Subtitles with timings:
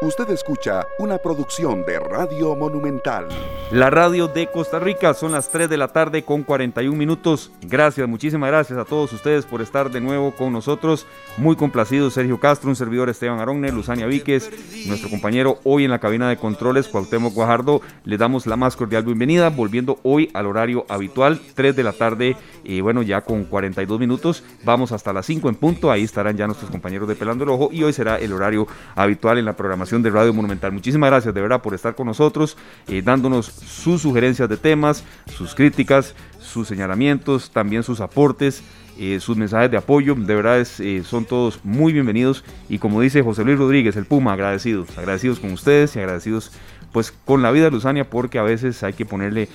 [0.00, 3.26] Usted escucha una producción de Radio Monumental.
[3.72, 7.50] La radio de Costa Rica son las 3 de la tarde con 41 minutos.
[7.62, 11.04] Gracias, muchísimas gracias a todos ustedes por estar de nuevo con nosotros.
[11.36, 14.48] Muy complacido Sergio Castro, un servidor Esteban Aronne, Luzania Víquez,
[14.86, 17.80] nuestro compañero hoy en la cabina de controles, Cuauhtémoc Guajardo.
[18.04, 22.36] Le damos la más cordial bienvenida, volviendo hoy al horario habitual, 3 de la tarde,
[22.62, 24.44] y bueno, ya con 42 minutos.
[24.64, 27.70] Vamos hasta las 5 en punto, ahí estarán ya nuestros compañeros de Pelando el Ojo
[27.72, 30.70] y hoy será el horario habitual en la programación de Radio Monumental.
[30.70, 35.02] Muchísimas gracias de verdad por estar con nosotros, eh, dándonos sus sugerencias de temas,
[35.34, 38.62] sus críticas, sus señalamientos, también sus aportes.
[39.00, 43.00] Eh, sus mensajes de apoyo, de verdad es, eh, son todos muy bienvenidos y como
[43.00, 46.50] dice José Luis Rodríguez, el Puma, agradecidos, agradecidos con ustedes y agradecidos
[46.90, 49.48] pues con la vida de Luzania porque a veces hay que ponerle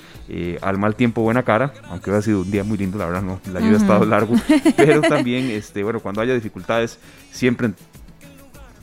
[0.62, 3.38] al mal tiempo buena cara, aunque ha sido un día muy lindo, la verdad no,
[3.52, 4.34] la lluvia ha estado largo,
[4.78, 6.98] pero también este, bueno, cuando haya dificultades
[7.30, 7.74] siempre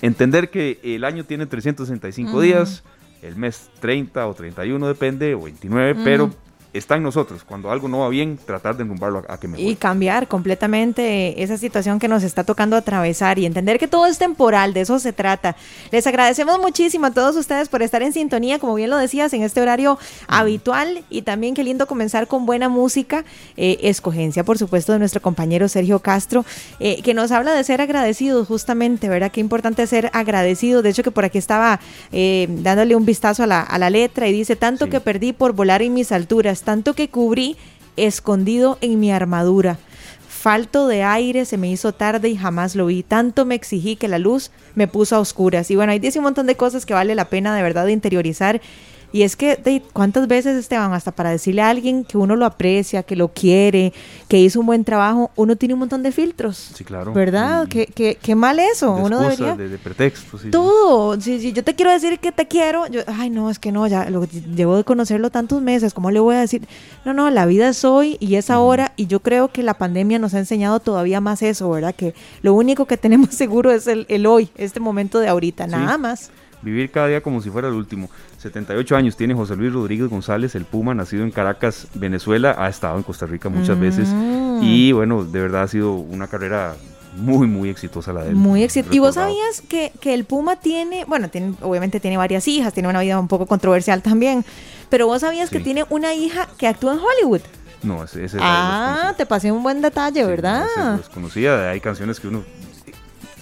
[0.01, 2.83] Entender que el año tiene 365 días,
[3.21, 6.31] el mes 30 o 31 depende, o 29, pero
[6.73, 7.44] está en nosotros.
[7.44, 9.69] Cuando algo no va bien, tratar de enrumbarlo a, que mejore.
[9.69, 14.17] Y cambiar completamente esa situación que nos está tocando atravesar y entender que todo es
[14.17, 15.55] temporal, de eso se trata.
[15.92, 19.44] Les agradecemos muchísimo a todos ustedes por estar en sintonía, como bien lo decías, en
[19.44, 23.25] este horario habitual y también qué lindo comenzar con buena música.
[23.58, 26.45] Eh, escogencia, por supuesto, de nuestro compañero Sergio Castro,
[26.80, 29.31] eh, que nos habla de ser agradecidos justamente, ¿verdad?
[29.31, 30.83] Qué importante ser agradecidos.
[30.83, 31.80] De hecho, que por aquí estaba
[32.11, 35.53] eh, dándole un vistazo a la, a la, letra y dice, tanto que perdí por
[35.53, 37.58] volar en mis alturas tanto que cubrí
[37.98, 39.78] escondido en mi armadura.
[40.28, 43.04] Falto de aire, se me hizo tarde y jamás lo vi.
[43.04, 45.70] Tanto me exigí que la luz me puso a oscuras.
[45.70, 48.59] Y bueno, ahí dice un montón de cosas que vale la pena de verdad interiorizar
[49.14, 53.04] y es que, ¿cuántas veces, Esteban, hasta para decirle a alguien que uno lo aprecia,
[53.04, 53.92] que lo quiere,
[54.30, 56.72] que hizo un buen trabajo, uno tiene un montón de filtros?
[56.76, 57.12] Sí, claro.
[57.12, 57.67] ¿Verdad?
[57.67, 58.95] ¿Qué, qué, mal eso.
[58.95, 59.56] De uno debería...
[59.56, 60.44] de, de pretextos.
[60.50, 61.20] Todo.
[61.20, 64.09] Si, yo te quiero decir que te quiero, yo, ay, no, es que no, ya
[64.09, 66.66] lo, llevo de conocerlo tantos meses, ¿cómo le voy a decir?
[67.04, 70.20] No, no, la vida es hoy y es ahora, y yo creo que la pandemia
[70.20, 71.94] nos ha enseñado todavía más eso, ¿verdad?
[71.94, 75.98] Que lo único que tenemos seguro es el, el hoy, este momento de ahorita, nada
[75.98, 78.10] más vivir cada día como si fuera el último.
[78.38, 82.98] 78 años tiene José Luis Rodríguez González, el Puma, nacido en Caracas, Venezuela, ha estado
[82.98, 84.60] en Costa Rica muchas veces mm.
[84.64, 86.76] y bueno, de verdad ha sido una carrera
[87.16, 88.36] muy, muy exitosa la de él.
[88.36, 88.95] Muy exitosa.
[88.95, 92.89] ¿Y vos sabías que, que, el Puma tiene, bueno, tiene, obviamente tiene varias hijas, tiene
[92.89, 94.45] una vida un poco controversial también,
[94.89, 97.42] pero vos sabías que tiene una hija que actúa en Hollywood?
[97.83, 100.66] No, ese, ese Ah, te pasé un buen detalle, ¿verdad?
[100.73, 102.44] Sí, desconocía, hay canciones que uno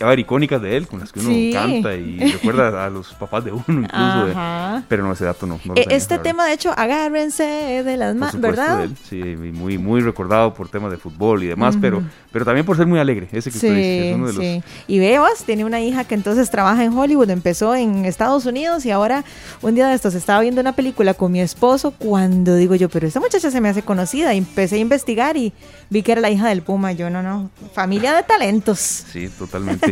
[0.02, 3.46] a ver, icónicas de él, con las que uno canta y recuerda a los papás
[3.46, 5.60] de uno incluso, pero no, ese dato no.
[5.76, 7.44] E, este tema, de hecho, agárrense
[7.84, 8.88] de las manos, ¿verdad?
[9.10, 9.22] sí,
[9.54, 12.02] muy, muy recordado por temas de fútbol y demás, pero,
[12.32, 14.44] pero también por ser muy alegre, ese que usted dice, es uno de los...
[14.44, 14.64] Sí.
[14.88, 18.92] Y Bebas tiene una hija que entonces trabaja en Hollywood, empezó en Estados Unidos y
[18.92, 19.24] ahora
[19.62, 23.08] un día de estos estaba viendo una película con mi esposo cuando digo yo, pero
[23.08, 25.54] esta muchacha se me hace conocida, y empecé a investigar y
[25.90, 28.80] vi que era la hija del Puma, yo no, no, familia de talentos.
[28.80, 29.92] Sí, totalmente.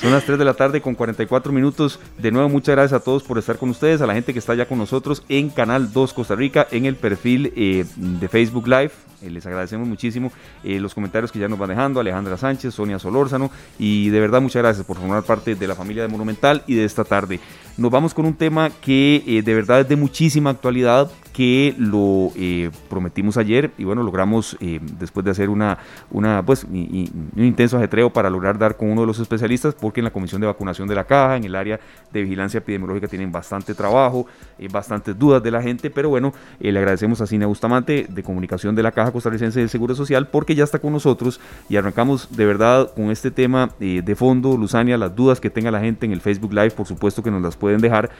[0.00, 1.98] Son las 3 de la tarde con 44 minutos.
[2.18, 4.54] De nuevo, muchas gracias a todos por estar con ustedes, a la gente que está
[4.54, 8.92] ya con nosotros en Canal 2 Costa Rica, en el perfil eh, de Facebook Live.
[9.22, 10.32] Eh, les agradecemos muchísimo
[10.64, 14.40] eh, los comentarios que ya nos van dejando, Alejandra Sánchez, Sonia Solórzano, y de verdad
[14.40, 17.40] muchas gracias por formar parte de la familia de Monumental y de esta tarde.
[17.76, 22.70] Nos vamos con un tema que de verdad es de muchísima actualidad, que lo eh,
[22.90, 25.78] prometimos ayer y bueno, logramos eh, después de hacer una,
[26.10, 30.04] una pues, un intenso ajetreo para lograr dar con uno de los especialistas porque en
[30.04, 31.80] la Comisión de Vacunación de la Caja, en el área
[32.12, 34.26] de vigilancia epidemiológica tienen bastante trabajo,
[34.58, 38.74] eh, bastantes dudas de la gente, pero bueno, le agradecemos a Cine Bustamante de Comunicación
[38.74, 42.44] de la Caja Costarricense del Seguro Social porque ya está con nosotros y arrancamos de
[42.44, 46.20] verdad con este tema de fondo, Luzania, las dudas que tenga la gente en el
[46.20, 48.10] Facebook Live, por supuesto que nos las pueden dejar.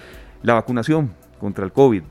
[0.45, 2.03] La vacunación contra el COVID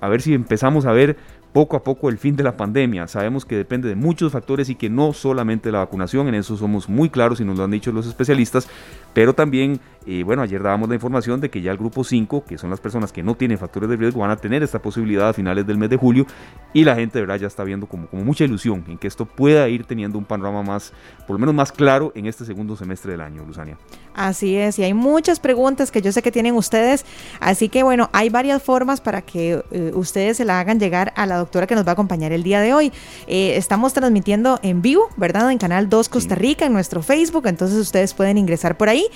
[0.00, 1.16] a ver si empezamos a ver
[1.52, 3.08] poco a poco el fin de la pandemia.
[3.08, 6.88] Sabemos que depende de muchos factores y que no solamente la vacunación, en eso somos
[6.88, 8.68] muy claros y nos lo han dicho los especialistas,
[9.14, 12.58] pero también, eh, bueno, ayer dábamos la información de que ya el grupo 5, que
[12.58, 15.32] son las personas que no tienen factores de riesgo, van a tener esta posibilidad a
[15.32, 16.26] finales del mes de julio
[16.74, 19.24] y la gente de verdad ya está viendo como, como mucha ilusión en que esto
[19.24, 20.92] pueda ir teniendo un panorama más,
[21.26, 23.78] por lo menos más claro en este segundo semestre del año, Luzania.
[24.18, 27.04] Así es, y hay muchas preguntas que yo sé que tienen ustedes,
[27.38, 31.24] así que bueno, hay varias formas para que eh, ustedes se la hagan llegar a
[31.24, 32.92] la doctora que nos va a acompañar el día de hoy.
[33.28, 35.52] Eh, estamos transmitiendo en vivo, ¿verdad?
[35.52, 39.06] En Canal 2 Costa Rica, en nuestro Facebook, entonces ustedes pueden ingresar por ahí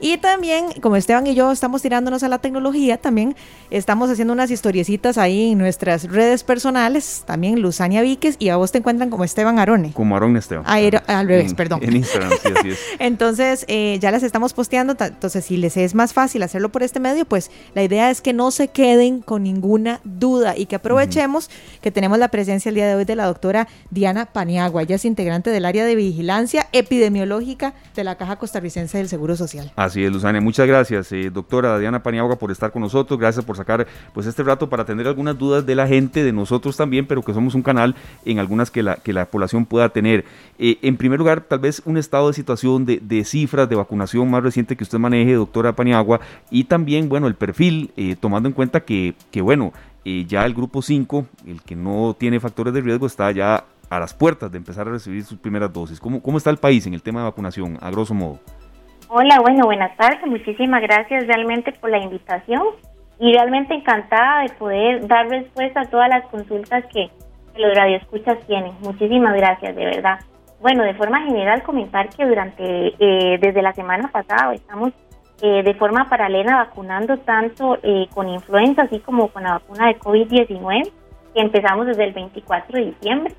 [0.00, 3.36] Y también, como Esteban y yo estamos tirándonos a la tecnología, también
[3.70, 8.72] estamos haciendo unas historiecitas ahí en nuestras redes personales, también Luzania Víquez, y a vos
[8.72, 9.92] te encuentran como Esteban Arone.
[9.92, 10.64] Como Arone Esteban.
[10.66, 11.80] Al revés, perdón.
[11.82, 12.78] En Instagram, sí, así es.
[12.98, 17.00] entonces, eh, ya las estamos posteando, entonces si les es más fácil hacerlo por este
[17.00, 21.50] medio, pues la idea es que no se queden con ninguna duda y que aprovechemos
[21.82, 24.82] que tenemos la presencia el día de hoy de la doctora Diana Paniagua.
[24.82, 29.72] Ella es integrante del área de vigilancia epidemiológica de la Caja Costarricense del Seguro Social.
[29.76, 30.40] Así es, Luzania.
[30.40, 33.18] Muchas gracias, eh, doctora Diana Paniagua, por estar con nosotros.
[33.18, 36.76] Gracias por sacar pues este rato para atender algunas dudas de la gente, de nosotros
[36.76, 37.94] también, pero que somos un canal
[38.24, 40.24] en algunas que la, que la población pueda tener.
[40.58, 44.30] Eh, en primer lugar, tal vez un estado de situación de, de, cifras de vacunación
[44.30, 48.54] más reciente que usted maneje, doctora Paniagua, y también, bueno, el perfil, eh, tomando en
[48.54, 49.72] cuenta que, que bueno,
[50.28, 54.14] ya el grupo 5, el que no tiene factores de riesgo, está ya a las
[54.14, 55.98] puertas de empezar a recibir sus primeras dosis.
[55.98, 58.38] ¿Cómo, cómo está el país en el tema de vacunación, a grosso modo?
[59.08, 60.24] Hola, bueno, buenas tardes.
[60.26, 62.62] Muchísimas gracias realmente por la invitación
[63.18, 67.10] y realmente encantada de poder dar respuesta a todas las consultas que,
[67.56, 68.72] los radioescuchas tienen.
[68.80, 70.20] Muchísimas gracias, de verdad.
[70.60, 74.92] Bueno, de forma general comentar que durante, eh, desde la semana pasada estamos
[75.42, 79.98] eh, de forma paralela vacunando tanto eh, con influenza así como con la vacuna de
[79.98, 80.90] COVID-19,
[81.34, 83.34] que empezamos desde el 24 de diciembre.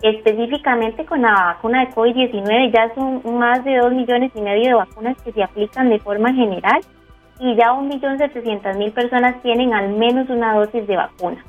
[0.00, 4.74] Específicamente con la vacuna de COVID-19 ya son más de 2 millones y medio de
[4.74, 6.80] vacunas que se aplican de forma general
[7.38, 11.44] y ya 1.700.000 personas tienen al menos una dosis de vacuna.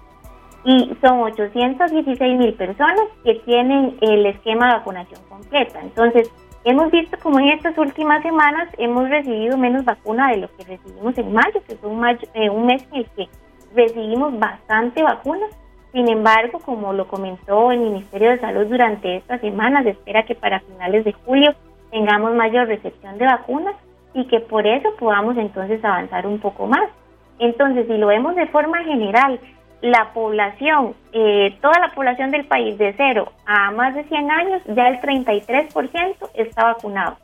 [0.66, 5.82] Y son 816.000 personas que tienen el esquema de vacunación completa.
[5.82, 6.32] Entonces,
[6.64, 11.18] hemos visto como en estas últimas semanas hemos recibido menos vacuna de lo que recibimos
[11.18, 13.28] en mayo, que fue un, eh, un mes en el que
[13.76, 15.48] recibimos bastante vacuna
[15.94, 20.34] sin embargo, como lo comentó el Ministerio de Salud durante estas semanas, se espera que
[20.34, 21.54] para finales de julio
[21.92, 23.76] tengamos mayor recepción de vacunas
[24.16, 26.90] y que por eso podamos entonces avanzar un poco más.
[27.38, 29.40] Entonces, si lo vemos de forma general,
[29.84, 34.62] la población, eh, toda la población del país de 0 a más de 100 años,
[34.68, 37.18] ya el 33% está vacunado.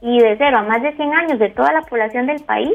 [0.00, 2.72] Y de 0 a más de 100 años de toda la población del país,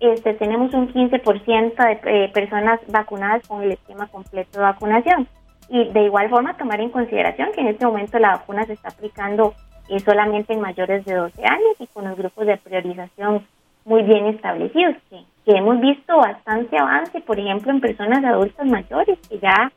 [0.00, 5.28] este, tenemos un 15% de eh, personas vacunadas con el esquema completo de vacunación.
[5.70, 8.90] Y de igual forma tomar en consideración que en este momento la vacuna se está
[8.90, 9.54] aplicando
[9.88, 13.46] eh, solamente en mayores de 12 años y con los grupos de priorización
[13.86, 19.18] muy bien establecidos, que, que hemos visto bastante avance, por ejemplo, en personas adultas mayores,
[19.28, 19.70] que ya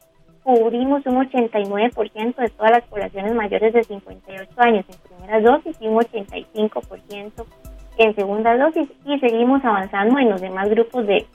[0.44, 5.88] cubrimos un 89% de todas las poblaciones mayores de 58 años en primeras dosis y
[5.88, 7.46] un 85%
[7.98, 11.26] en segunda dosis y seguimos avanzando en los demás grupos de,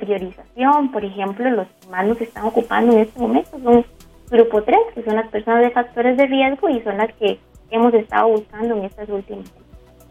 [0.00, 0.90] priorización.
[0.92, 3.84] Por ejemplo, los que más nos están ocupando en este momento son
[4.30, 7.38] grupo 3, que son las personas de factores de riesgo y son las que
[7.70, 9.50] hemos estado buscando en estas últimas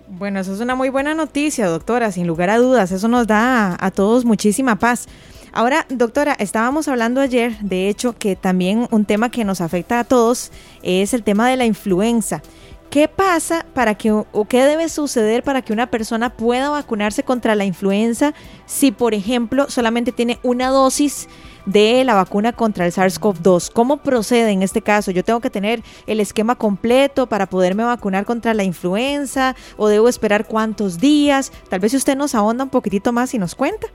[0.08, 2.92] bueno, eso es una muy buena noticia, doctora, sin lugar a dudas.
[2.92, 5.08] Eso nos da a, todos muchísima paz.
[5.52, 10.04] Ahora, doctora, estábamos hablando ayer, de hecho, que también un tema que nos afecta a
[10.04, 10.52] todos
[10.82, 12.42] es el tema de la influenza.
[12.90, 17.56] ¿Qué pasa para que o qué debe suceder para que una persona pueda vacunarse contra
[17.56, 18.36] la influenza
[18.68, 21.28] si, por ejemplo, solamente tiene una dosis
[21.66, 23.72] de la vacuna contra el SARS-CoV-2?
[23.72, 25.12] ¿Cómo procede en este caso?
[25.12, 30.08] ¿Yo tengo que tener el esquema completo para poderme vacunar contra la influenza o debo
[30.08, 31.52] esperar cuántos días?
[31.70, 33.88] Tal vez si usted nos ahonda un poquitito más y nos cuenta.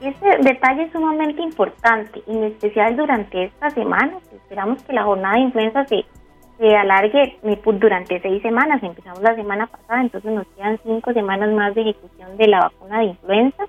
[0.00, 4.16] Ese detalle es sumamente importante, en especial durante esta semana.
[4.34, 6.06] Esperamos que la jornada de influenza se
[6.60, 8.82] se alargue durante seis semanas.
[8.82, 12.98] Empezamos la semana pasada, entonces nos quedan cinco semanas más de ejecución de la vacuna
[12.98, 13.64] de influenza,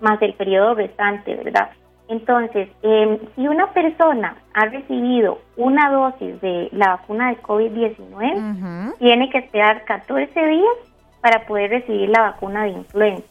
[0.00, 1.70] más el periodo restante, ¿verdad?
[2.08, 9.30] Entonces, em, si una persona ha recibido una dosis de la vacuna de COVID-19, tiene
[9.30, 10.74] que esperar 14 días
[11.20, 13.26] para poder recibir la vacuna de influenza.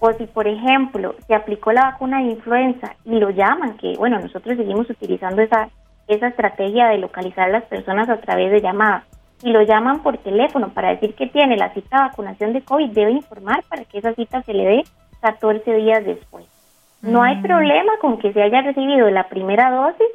[0.00, 4.18] O si, por ejemplo, se aplicó la vacuna de influenza y lo llaman, que bueno,
[4.18, 5.68] nosotros seguimos utilizando esa
[6.08, 9.04] esa estrategia de localizar a las personas a través de llamadas.
[9.38, 12.90] Si lo llaman por teléfono para decir que tiene la cita de vacunación de COVID,
[12.90, 14.84] debe informar para que esa cita se le dé
[15.20, 16.46] 14 días después.
[17.02, 17.42] No hay mm.
[17.42, 20.08] problema con que se haya recibido la primera dosis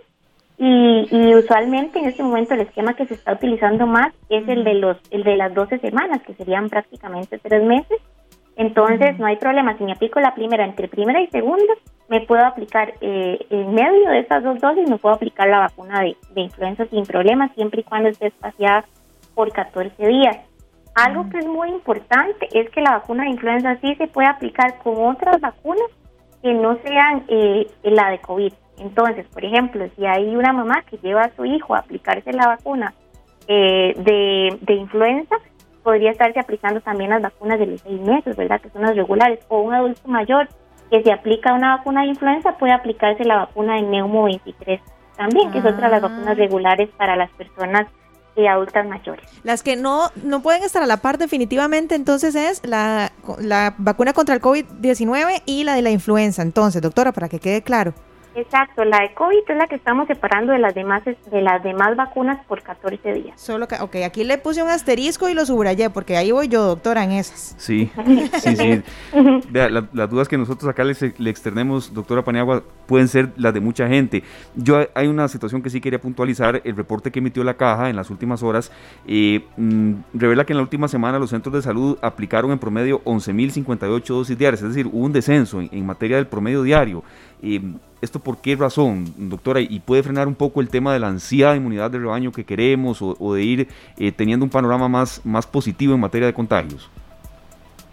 [0.57, 4.63] y, y, usualmente en este momento el esquema que se está utilizando más es el
[4.63, 7.99] de los el de las 12 semanas, que serían prácticamente tres meses.
[8.55, 11.73] Entonces no hay problema, si me aplico la primera entre primera y segunda,
[12.07, 16.01] me puedo aplicar eh, en medio de estas dos dosis, me puedo aplicar la vacuna
[16.01, 18.85] de, influenza sin problema, siempre y cuando esté espaciada
[19.33, 20.37] por 14 días.
[20.93, 24.77] Algo que es muy importante es que la vacuna de influenza sí se puede aplicar
[24.83, 25.89] con otras vacunas
[26.43, 28.53] que no sean eh, la de COVID.
[28.79, 32.47] Entonces, por ejemplo, si hay una mamá que lleva a su hijo a aplicarse la
[32.47, 32.93] vacuna
[33.47, 35.35] eh, de, de influenza,
[35.83, 38.61] podría estarse aplicando también las vacunas de los seis meses, ¿verdad?
[38.61, 39.39] Que son las regulares.
[39.47, 40.47] O un adulto mayor
[40.91, 44.81] que se aplica una vacuna de influenza puede aplicarse la vacuna de Neumo 23
[45.17, 46.33] también, que es otra de las vacunas Ah.
[46.33, 47.87] regulares para las personas
[48.35, 49.29] eh, adultas mayores.
[49.43, 54.13] Las que no, no pueden estar a la par definitivamente, entonces es la, la vacuna
[54.13, 56.41] contra el COVID-19 y la de la influenza.
[56.41, 57.93] Entonces, doctora, para que quede claro.
[58.35, 61.95] Exacto, la de COVID es la que estamos separando de las demás de las demás
[61.95, 63.39] vacunas por 14 días.
[63.39, 66.63] Solo que, ok, aquí le puse un asterisco y lo subrayé, porque ahí voy yo,
[66.63, 67.55] doctora, en esas.
[67.57, 67.91] Sí,
[68.41, 68.81] sí, sí.
[69.49, 70.93] Vea, la- las dudas que nosotros acá le,
[71.29, 74.23] externemos, doctora Paniagua, pueden ser las de mucha gente.
[74.55, 76.61] Yo hay una situación que sí quería puntualizar.
[76.63, 78.71] El reporte que emitió la caja en las últimas horas
[79.07, 83.01] eh, mm, revela que en la última semana los centros de salud aplicaron en promedio
[83.03, 87.03] 11.058 dosis diarias, es decir, hubo un descenso en, en materia del promedio diario.
[87.43, 87.61] Eh,
[88.01, 89.61] ¿Esto por qué razón, doctora?
[89.61, 92.43] ¿Y puede frenar un poco el tema de la ansiedad de inmunidad de rebaño que
[92.43, 96.89] queremos o, de ir eh, teniendo un panorama más, más positivo en materia de contagios?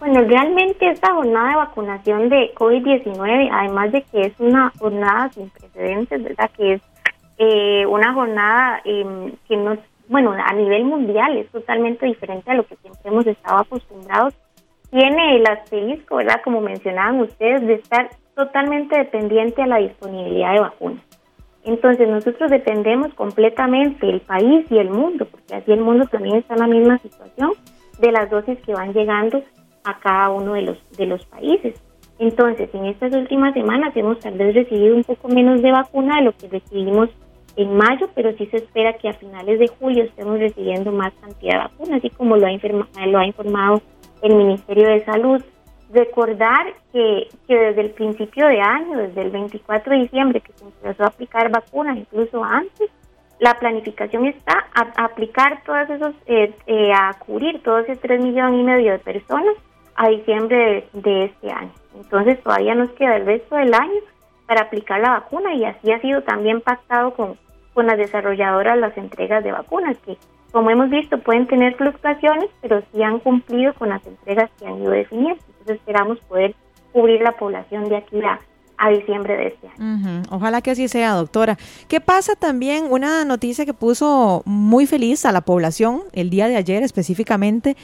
[0.01, 5.49] Bueno, realmente esta jornada de vacunación de COVID-19, además de que es una jornada sin
[5.49, 6.49] precedentes, ¿verdad?
[6.57, 6.81] Que es
[7.37, 9.77] eh, una jornada eh, que no,
[10.09, 14.33] bueno, a nivel mundial es totalmente diferente a lo que siempre hemos estado acostumbrados.
[14.89, 16.41] Tiene el asterisco, ¿verdad?
[16.43, 18.09] Como mencionaban ustedes, de estar
[18.45, 21.03] totalmente dependiente a la disponibilidad de vacunas.
[21.63, 26.55] Entonces nosotros dependemos completamente, el país y el mundo, porque así el mundo también está
[26.55, 27.51] en la misma situación,
[27.99, 29.43] de las dosis que van llegando
[29.83, 31.79] a cada uno de los, de los países.
[32.17, 36.23] Entonces, en estas últimas semanas hemos tal vez recibido un poco menos de vacuna de
[36.23, 37.09] lo que recibimos
[37.55, 41.53] en mayo, pero sí se espera que a finales de julio estemos recibiendo más cantidad
[41.53, 43.81] de vacunas, así como lo ha, lo ha informado
[44.23, 45.43] el Ministerio de Salud.
[45.93, 50.63] Recordar que, que desde el principio de año, desde el 24 de diciembre, que se
[50.63, 52.89] empezó a aplicar vacunas, incluso antes,
[53.39, 58.23] la planificación está a, a aplicar todos esos, eh, eh, a cubrir todo ese 3
[58.23, 59.55] millones y medio de personas
[59.95, 61.71] a diciembre de, de este año.
[61.95, 63.99] Entonces todavía nos queda el resto del año
[64.45, 67.37] para aplicar la vacuna y así ha sido también pactado con,
[67.73, 70.17] con las desarrolladoras las entregas de vacunas, que
[70.51, 74.81] como hemos visto pueden tener fluctuaciones, pero sí han cumplido con las entregas que han
[74.81, 75.41] ido definiendo.
[75.61, 76.55] Entonces esperamos poder
[76.91, 78.39] cubrir la población de aquí a,
[78.77, 80.23] a diciembre de este año.
[80.31, 81.57] Ojalá que así sea, doctora.
[81.87, 82.85] ¿Qué pasa también?
[82.89, 87.77] Una noticia que puso muy feliz a la población el día de ayer específicamente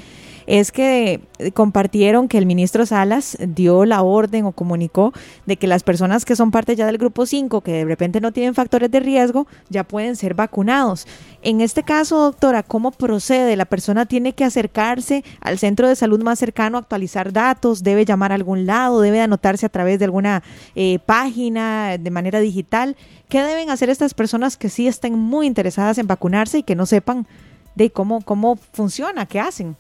[0.47, 5.13] es que eh, compartieron que el ministro Salas dio la orden o comunicó
[5.45, 8.31] de que las personas que son parte ya del grupo 5, que de repente no
[8.31, 11.05] tienen factores de riesgo, ya pueden ser vacunados.
[11.43, 13.57] En este caso, doctora, ¿cómo procede?
[13.57, 17.83] ¿La persona tiene que acercarse al centro de salud más cercano actualizar datos?
[17.83, 19.01] ¿Debe llamar a algún lado?
[19.01, 20.43] ¿Debe anotarse a través de alguna
[20.75, 22.95] eh, página de manera digital?
[23.27, 26.85] ¿Qué deben hacer estas personas que sí estén muy interesadas en vacunarse y que no
[26.85, 27.27] sepan
[27.75, 29.75] de cómo, cómo funciona, qué hacen?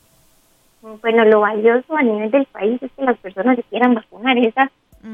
[1.01, 4.37] Bueno, lo valioso a nivel del país es que las personas se quieran vacunar.
[4.37, 4.71] Esa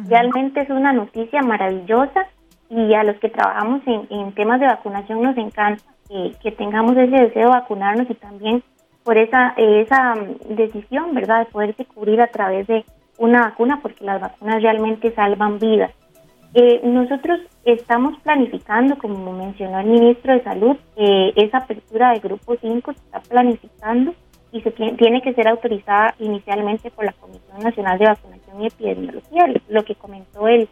[0.08, 2.28] realmente es una noticia maravillosa
[2.70, 6.96] y a los que trabajamos en, en temas de vacunación nos encanta que, que tengamos
[6.98, 8.64] ese deseo de vacunarnos y también
[9.04, 12.86] por esa, esa mm, decisión, ¿verdad?, de poderse cubrir a través de
[13.18, 15.92] una vacuna, porque las vacunas realmente salvan vidas.
[16.56, 22.56] Eh, nosotros estamos planificando, como mencionó el ministro de Salud, eh, esa apertura de grupo
[22.60, 24.14] 5 se está planificando
[24.54, 29.48] y se tiene, que ser autorizada inicialmente por la Comisión Nacional de Vacunación y Epidemiología.
[29.68, 30.70] Lo que comentó el,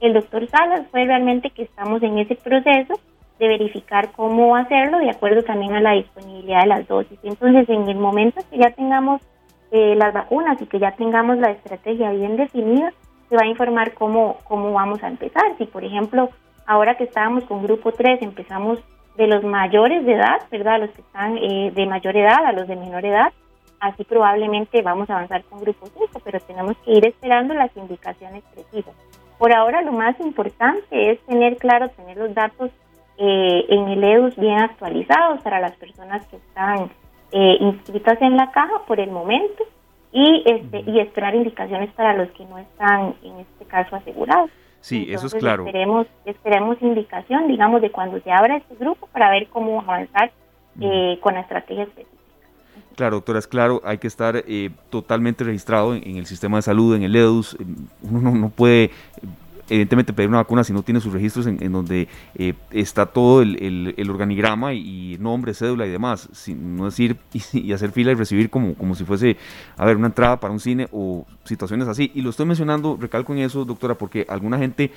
[0.00, 3.00] el doctor Salas fue realmente que estamos en ese proceso
[3.38, 7.18] de verificar cómo hacerlo de acuerdo también a la disponibilidad de las dosis.
[7.22, 9.22] Entonces, en el momento que ya tengamos
[9.70, 12.92] eh, las vacunas y que ya tengamos la estrategia bien definida,
[13.30, 15.56] se va a informar cómo, cómo vamos a empezar.
[15.56, 16.28] Si, por ejemplo,
[16.66, 18.78] ahora que estábamos con grupo 3, empezamos
[19.16, 20.80] de los mayores de edad, ¿verdad?
[20.80, 23.32] Los que están eh, de mayor edad a los de menor edad,
[23.80, 28.42] así probablemente vamos a avanzar con grupo 5, pero tenemos que ir esperando las indicaciones
[28.54, 28.94] precisas.
[29.38, 32.70] Por ahora lo más importante es tener claro, tener los datos
[33.18, 36.90] eh, en el EDUS bien actualizados para las personas que están
[37.32, 39.64] eh, inscritas en la caja por el momento
[40.12, 44.50] y, este, y esperar indicaciones para los que no están, en este caso, asegurados.
[44.82, 45.64] Sí, eso es claro.
[45.64, 50.32] Esperemos, esperemos indicación, digamos, de cuando se abra este grupo para ver cómo avanzar
[50.80, 52.18] eh, con la estrategia específica.
[52.96, 56.62] Claro, doctora, es claro, hay que estar eh, totalmente registrado en, en el sistema de
[56.62, 57.56] salud, en el EDUS.
[58.02, 58.90] Uno no, no puede,
[59.72, 63.40] evidentemente, pedir una vacuna si no tiene sus registros en, en donde eh, está todo
[63.40, 66.28] el, organigrama y, nombre, cédula y demás.
[66.32, 67.16] Sin, no decir
[67.52, 69.38] y, hacer fila y recibir como, como si fuese,
[69.78, 72.12] a ver, una entrada para un cine o situaciones así.
[72.14, 74.90] Y lo estoy mencionando, recalco en eso, doctora, porque alguna gente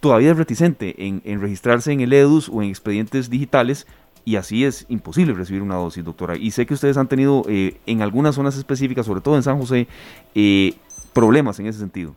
[0.00, 3.86] todavía es reticente en, en registrarse en el EDUS o en expedientes digitales
[4.24, 6.36] y así es imposible recibir una dosis, doctora.
[6.36, 9.58] Y sé que ustedes han tenido eh, en algunas zonas específicas, sobre todo en San
[9.58, 9.86] José,
[10.34, 10.74] eh,
[11.12, 12.16] problemas en ese sentido.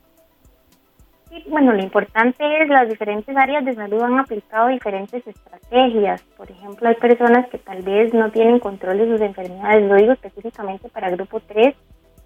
[1.48, 6.22] Bueno, lo importante es las diferentes áreas de salud han aplicado diferentes estrategias.
[6.38, 10.14] Por ejemplo, hay personas que tal vez no tienen control de sus enfermedades, lo digo
[10.14, 11.76] específicamente para grupo 3,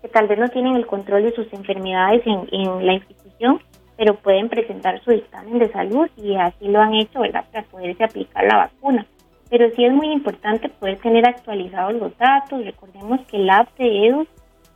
[0.02, 3.60] que tal vez no tienen el control de sus enfermedades en, en la institución,
[3.98, 8.04] pero pueden presentar su dictamen de salud y así lo han hecho, ¿verdad?, para poderse
[8.04, 9.06] aplicar la vacuna
[9.50, 12.64] pero sí es muy importante poder tener actualizados los datos.
[12.64, 14.28] Recordemos que el app de EDU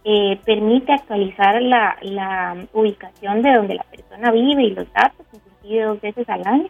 [0.06, 5.84] eh, permite actualizar la, la, ubicación de donde la persona vive y los datos, inclusive
[5.84, 6.68] dos veces al año.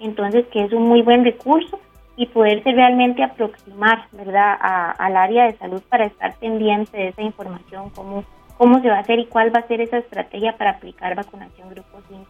[0.00, 1.78] Entonces, que es un muy buen recurso
[2.16, 4.56] y poderse realmente aproximar, ¿verdad?,
[4.98, 8.24] al área de salud para estar pendiente de esa información, cómo,
[8.58, 11.70] cómo se va a hacer y cuál va a ser esa estrategia para aplicar vacunación
[11.70, 12.26] grupo 5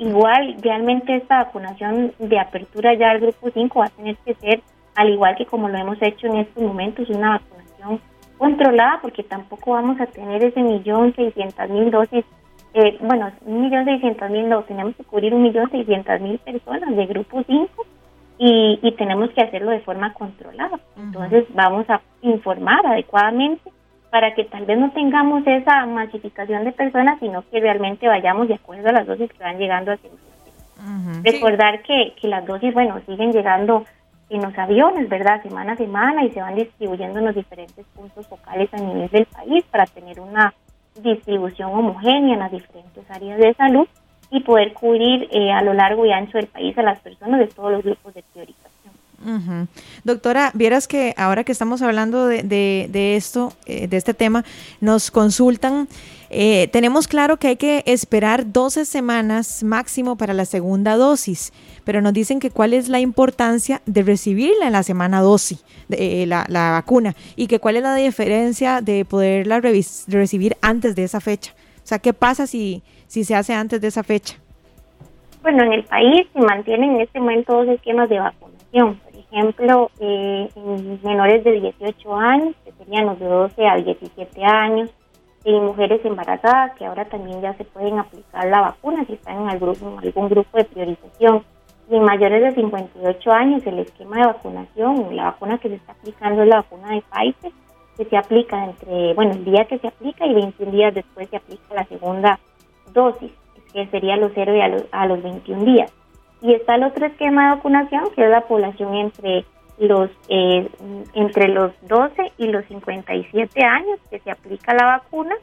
[0.00, 4.62] igual realmente esta vacunación de apertura ya al grupo 5 va a tener que ser,
[4.96, 8.00] al igual que como lo hemos hecho en estos momentos, una vacunación
[8.40, 12.24] controlada, porque tampoco vamos a tener ese millón seiscientas mil dosis,
[12.72, 16.96] eh, bueno, un millón seiscientas mil no, tenemos que cubrir un millón seiscientas mil personas
[16.96, 17.86] de grupo 5
[18.38, 20.80] y, y tenemos que hacerlo de forma controlada.
[20.96, 23.70] Entonces vamos a informar adecuadamente
[24.08, 28.54] para que tal vez no tengamos esa masificación de personas, sino que realmente vayamos de
[28.54, 30.16] acuerdo a las dosis que van llegando hacia el
[31.22, 33.84] Recordar que, que las dosis, bueno, siguen llegando
[34.30, 35.42] en los aviones, ¿verdad?
[35.42, 39.26] Semana a semana y se van distribuyendo en los diferentes puntos focales a nivel del
[39.26, 40.54] país para tener una
[41.02, 43.88] distribución homogénea en las diferentes áreas de salud
[44.30, 47.48] y poder cubrir eh, a lo largo y ancho del país a las personas de
[47.48, 48.22] todos los grupos de
[50.04, 54.44] Doctora, vieras que ahora que estamos hablando de, esto, eh, de este tema,
[54.80, 55.88] nos consultan.
[56.30, 61.52] Eh, tenemos claro que hay que esperar 12 semanas máximo para la segunda dosis,
[61.84, 66.22] pero nos dicen que cuál es la importancia de recibirla en la semana dosis, de,
[66.22, 71.04] eh, la, la, vacuna, y que cuál es la diferencia de poderla recibir antes de
[71.04, 71.52] esa fecha.
[71.82, 74.36] O sea, ¿qué pasa si, si se hace antes de esa fecha?
[75.42, 80.48] Bueno, en el país se mantienen en este momento dos esquemas de vacunación ejemplo, eh,
[80.54, 84.90] en menores de 18 años, que serían los de 12 a 17 años,
[85.44, 89.48] y mujeres embarazadas, que ahora también ya se pueden aplicar la vacuna si están en,
[89.48, 91.42] algún grupo de priorización.
[91.88, 95.92] Y en mayores de 58 años, el esquema de vacunación, la vacuna que se está
[95.92, 97.52] aplicando es la vacuna de Pfizer,
[97.96, 101.36] que se aplica entre, bueno, el día que se aplica y 21 días después se
[101.36, 102.38] aplica la segunda
[102.92, 103.32] dosis,
[103.72, 105.92] que sería los 0 y a los, a los 21 días.
[106.42, 109.44] Y está el otro esquema de vacunación, que es la población entre
[109.78, 110.68] los eh,
[111.14, 115.34] entre los 12 y los 57 años que se aplica la vacuna,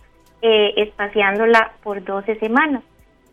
[0.41, 2.83] eh, espaciándola por 12 semanas.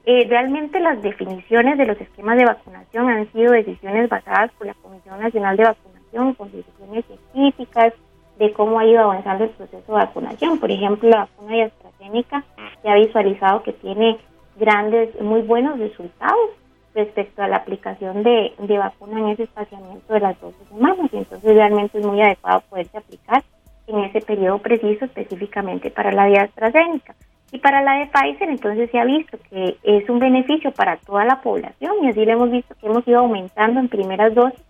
[0.06, 4.74] Eh, realmente las definiciones de los esquemas de vacunación han sido decisiones basadas por la
[4.74, 7.94] Comisión Nacional de Vacunación, con decisiones científicas
[8.38, 10.58] de cómo ha ido avanzando el proceso de vacunación.
[10.58, 12.44] Por ejemplo, la vacuna de AstraZeneca
[12.82, 14.18] se ha visualizado que tiene
[14.56, 16.50] grandes, muy buenos resultados
[16.94, 21.16] respecto a la aplicación de, de vacuna en ese espaciamiento de las 12 semanas y
[21.16, 23.42] entonces realmente es muy adecuado poderse aplicar
[23.86, 27.14] en ese periodo preciso específicamente para la de AstraZeneca.
[27.52, 31.24] Y para la de Pfizer entonces se ha visto que es un beneficio para toda
[31.24, 34.60] la población y así lo hemos visto que hemos ido aumentando en primeras dosis.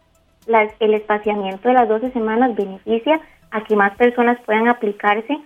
[0.79, 5.39] El espaciamiento de las 12 semanas beneficia a que más personas puedan aplicarse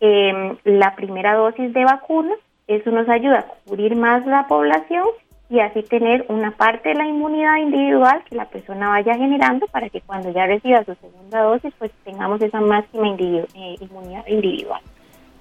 [0.00, 2.34] eh, la primera dosis de vacuna.
[2.66, 5.04] Eso nos ayuda a cubrir más la población
[5.50, 9.88] y así tener una parte de la inmunidad individual que la persona vaya generando para
[9.90, 14.80] que cuando ya reciba su segunda dosis pues tengamos esa máxima eh, inmunidad individual.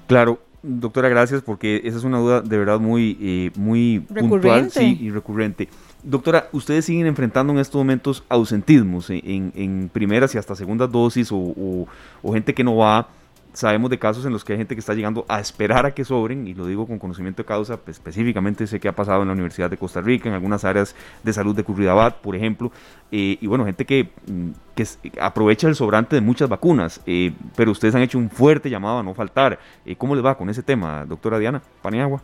[0.07, 5.09] Claro, doctora, gracias porque esa es una duda de verdad muy, eh, muy puntual y
[5.11, 5.69] recurrente.
[6.03, 11.31] Doctora, ustedes siguen enfrentando en estos momentos ausentismos en, en, primeras y hasta segundas dosis
[11.31, 11.87] o,
[12.21, 13.07] o gente que no va
[13.53, 16.05] sabemos de casos en los que hay gente que está llegando a esperar a que
[16.05, 19.27] sobren, y lo digo con conocimiento de causa, pues, específicamente sé que ha pasado en
[19.27, 22.71] la Universidad de Costa Rica, en algunas áreas de salud de Curridabat, por ejemplo,
[23.11, 24.85] eh, y bueno, gente que, mm, que,
[25.19, 29.03] aprovecha el sobrante de muchas vacunas, eh, pero ustedes han hecho un fuerte llamado a
[29.03, 29.59] no faltar.
[29.85, 32.21] Eh, ¿Cómo les va con ese tema, doctora Diana Paniagua?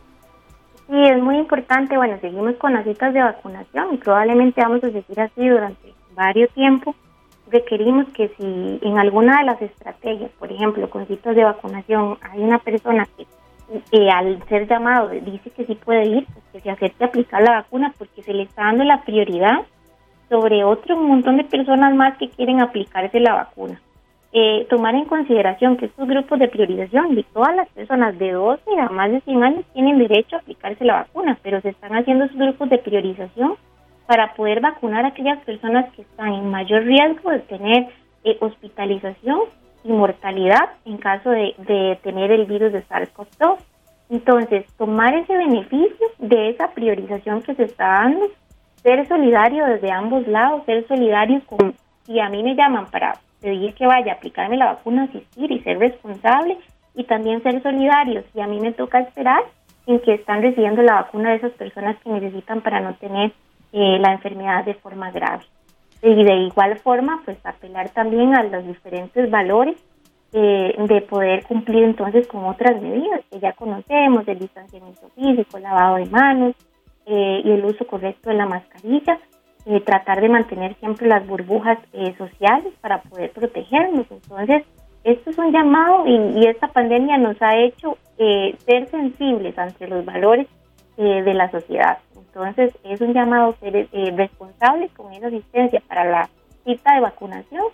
[0.88, 4.90] Sí, es muy importante, bueno, seguimos con las citas de vacunación y probablemente vamos a
[4.90, 6.96] seguir así durante varios tiempos
[7.50, 12.40] requerimos que si en alguna de las estrategias, por ejemplo, con citas de vacunación, hay
[12.40, 13.06] una persona
[13.90, 17.56] que al ser llamado dice que sí puede ir, pues que se acepte aplicar la
[17.56, 19.60] vacuna porque se le está dando la prioridad
[20.28, 23.80] sobre otro montón de personas más que quieren aplicarse la vacuna.
[24.30, 28.62] Eh, tomar en consideración que estos grupos de priorización y todas las personas de 12
[28.78, 32.26] a más de 100 años tienen derecho a aplicarse la vacuna, pero se están haciendo
[32.26, 33.54] esos grupos de priorización
[34.08, 37.88] para poder vacunar a aquellas personas que están en mayor riesgo de tener
[38.24, 39.40] eh, hospitalización
[39.84, 43.58] y mortalidad en caso de, de tener el virus de SARS-CoV-2.
[44.08, 48.28] Entonces, tomar ese beneficio de esa priorización que se está dando,
[48.82, 53.74] ser solidario desde ambos lados, ser solidarios con, si a mí me llaman para pedir
[53.74, 56.56] que vaya a aplicarme la vacuna, asistir y ser responsable,
[56.94, 59.42] y también ser solidario si a mí me toca esperar
[59.86, 63.32] en que están recibiendo la vacuna de esas personas que necesitan para no tener
[63.72, 65.44] eh, la enfermedad de forma grave.
[66.02, 69.76] Y de igual forma, pues apelar también a los diferentes valores
[70.30, 75.62] eh, de poder cumplir entonces con otras medidas que ya conocemos, el distanciamiento físico, el
[75.62, 76.54] lavado de manos
[77.06, 79.18] eh, y el uso correcto de la mascarilla,
[79.64, 81.78] eh, tratar de mantener siempre las burbujas
[82.18, 84.06] sociales para poder protegernos.
[84.10, 84.66] Entonces,
[85.02, 90.46] esto es un llamado y, esta pandemia nos ha hecho ser sensibles ante los valores
[90.96, 91.98] de la sociedad.
[92.28, 96.28] Entonces, es un llamado a ser responsable con esa asistencia para la
[96.64, 97.64] cita de vacunación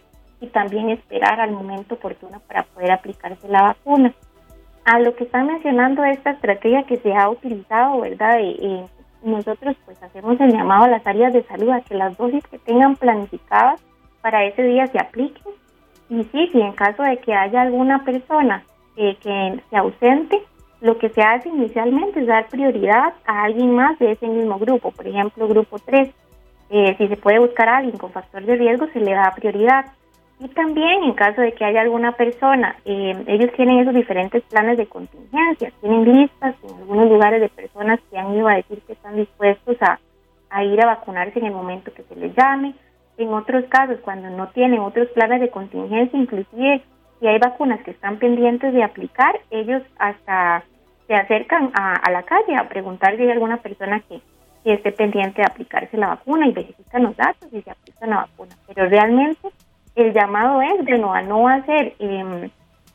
[0.41, 4.13] y también esperar al momento oportuno para poder aplicarse la vacuna.
[4.85, 8.39] A lo que están mencionando esta estrategia que se ha utilizado, ¿verdad?
[8.41, 8.87] Eh,
[9.23, 12.59] nosotros pues hacemos el llamado a las áreas de salud a que las dosis que
[12.59, 13.83] tengan planificadas
[14.21, 15.55] para ese día se apliquen.
[16.11, 18.63] Y sí, si en caso de que haya alguna persona
[18.97, 20.43] eh, que se ausente,
[20.85, 24.91] lo que se hace inicialmente es dar prioridad a alguien más de ese mismo grupo,
[24.91, 26.11] por ejemplo, grupo 3.
[26.69, 29.87] Eh, si se puede buscar a alguien con factor de riesgo, se le da prioridad.
[30.41, 34.77] Y también en caso de que haya alguna persona, eh, ellos tienen esos diferentes planes
[34.77, 38.93] de contingencia, tienen listas en algunos lugares de personas que han ido a decir que
[38.93, 42.75] están dispuestos a, ir a vacunarse en el momento que se les llame.
[43.17, 46.83] En otros casos, cuando no tienen otros planes de contingencia, inclusive
[47.21, 50.63] si hay vacunas que están pendientes de aplicar, ellos hasta
[51.07, 54.21] se acercan a, la calle a preguntar si hay alguna persona que,
[54.65, 58.57] esté pendiente de aplicarse la vacuna y verifican los datos y se aplican la vacuna.
[58.67, 59.51] Pero realmente
[59.95, 62.49] el llamado es, de no a no hacer em,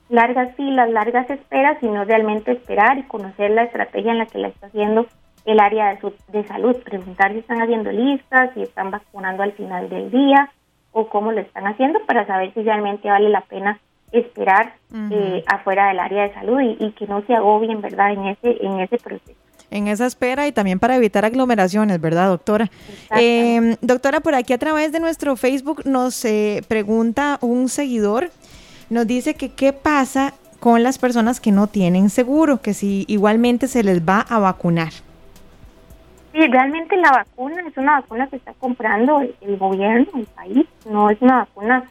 [0.10, 4.48] largas filas, largas esperas, sino realmente esperar y conocer la estrategia en la que la
[4.48, 5.06] está haciendo
[5.46, 9.90] el área de, de salud, preguntar si están haciendo listas, si están vacunando al final
[9.90, 10.50] del día
[10.92, 13.80] o cómo lo están haciendo para saber si realmente vale la pena
[14.12, 14.74] esperar
[15.12, 18.58] eh, afuera del área de salud y, y, que no se agobien, ¿verdad?, en ese,
[18.66, 19.40] en ese proceso
[19.72, 22.70] en esa espera y también para evitar aglomeraciones, ¿verdad, doctora?
[23.16, 28.32] Eh, doctora, por aquí a través de nuestro Facebook nos eh, pregunta un seguidor,
[28.90, 33.68] nos dice que qué pasa con las personas que no tienen seguro, que si igualmente
[33.68, 34.92] se les va a vacunar.
[36.32, 41.10] Sí, realmente la vacuna es una vacuna que está comprando el, gobierno, el país, no
[41.10, 41.84] es una vacuna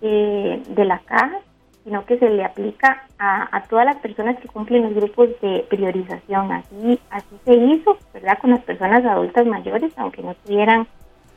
[0.00, 1.38] eh, de la caja
[1.84, 6.50] sino que se le aplica a, todas las personas que cumplen los grupos de priorización.
[6.50, 8.38] Así, así se hizo, ¿verdad?
[8.40, 10.86] Con las personas adultas mayores, aunque no tuvieran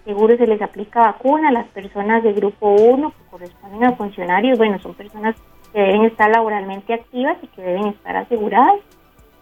[0.05, 1.51] seguro, se les aplica vacuna.
[1.51, 5.35] Las personas de grupo 1, que corresponden a funcionarios, bueno, son personas
[5.73, 8.79] que deben estar laboralmente activas y que deben estar aseguradas.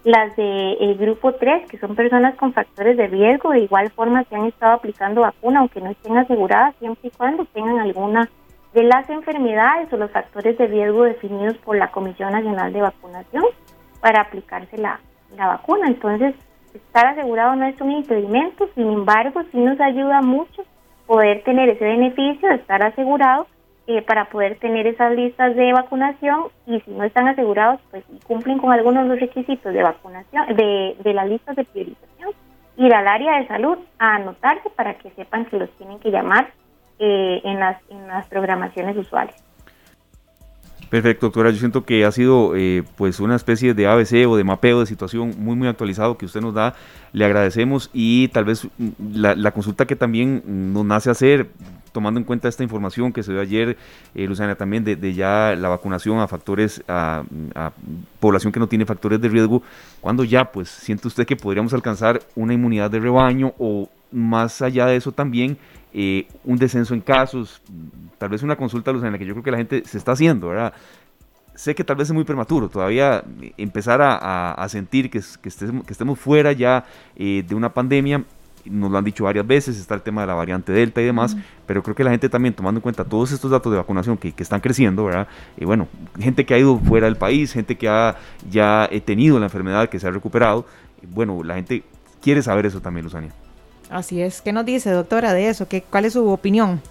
[0.03, 4.23] Las de el grupo 3, que son personas con factores de riesgo, de igual forma
[4.25, 8.29] se han estado aplicando vacuna, aunque no estén aseguradas, siempre y cuando tengan alguna
[8.75, 13.45] de las enfermedades o los factores de riesgo definidos por la Comisión Nacional de Vacunación
[14.01, 14.99] para aplicarse la,
[15.37, 15.87] vacuna.
[15.87, 16.35] Entonces,
[16.73, 20.63] estar asegurado no es un impedimento, sin embargo, sí nos ayuda mucho
[21.07, 23.47] poder tener ese beneficio de estar asegurado
[23.87, 28.57] eh, para poder tener esas listas de vacunación y si no están asegurados, pues cumplen
[28.57, 32.31] con algunos de los requisitos de vacunación, de, de las listas de priorización,
[32.75, 36.49] ir al área de salud a anotarse para que sepan que los tienen que llamar
[36.99, 39.35] eh, en, las, en las programaciones usuales.
[40.89, 41.49] Perfecto, doctora.
[41.49, 44.85] Yo siento que ha sido eh, pues una especie de ABC o de mapeo de
[44.85, 46.75] situación muy muy actualizado que usted nos da.
[47.11, 51.49] Le agradecemos y tal vez mm, la, consulta que también nos nace hacer,
[51.91, 53.77] tomando en cuenta esta información que se dio ayer,
[54.13, 57.23] eh, Luciana, también de, ya la vacunación a factores, a,
[57.55, 57.71] a,
[58.19, 59.63] población que no tiene factores de riesgo,
[60.01, 64.85] cuando ya pues siente usted que podríamos alcanzar una inmunidad de rebaño o más allá
[64.85, 65.57] de eso también
[65.97, 67.61] eh, un descenso en casos,
[68.17, 70.49] tal vez una consulta en la que yo creo que la gente se está haciendo,
[70.49, 70.73] ¿verdad?
[71.53, 73.23] Sé que tal vez es muy prematuro todavía
[73.55, 76.83] empezar a, sentir que, que, estemos, que, estemos, fuera ya
[77.15, 78.25] eh, de una pandemia.
[78.65, 81.37] Nos lo han dicho varias veces, está el tema de la variante Delta y demás,
[81.65, 84.33] pero creo que la gente también tomando en cuenta todos estos datos de vacunación que,
[84.33, 85.29] que están creciendo, ¿verdad?
[85.55, 85.87] Y bueno,
[86.19, 88.17] gente que ha ido fuera del país, gente que ha
[88.49, 90.65] ya tenido la enfermedad, que se ha recuperado,
[91.07, 91.83] bueno, la gente
[92.21, 93.44] quiere saber eso también, Luzania.
[93.95, 94.41] Así es.
[94.41, 95.69] ¿Qué nos dice, doctora, de eso?
[95.69, 96.81] ¿Qué, ¿Cuál es su opinión?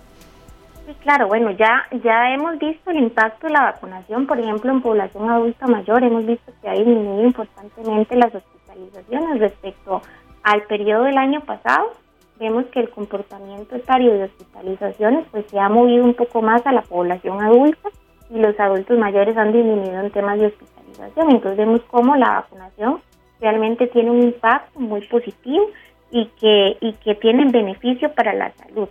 [0.87, 4.81] Sí, claro, bueno, ya, ya hemos visto el impacto de la vacunación, por ejemplo, en
[4.81, 10.01] población adulta mayor, hemos visto que ha disminuido importantemente las hospitalizaciones respecto
[10.45, 11.93] al periodo del año pasado.
[12.41, 16.73] vemos que el comportamiento etario de hospitalizaciones pues se ha movido un poco más a
[16.73, 17.91] la población adulta
[18.31, 21.31] y los adultos mayores han disminuido en temas de hospitalización.
[21.31, 23.01] Entonces vemos cómo la vacunación
[23.41, 25.67] realmente tiene un impacto muy positivo
[26.11, 28.89] y que, y que tienen beneficio para la salud.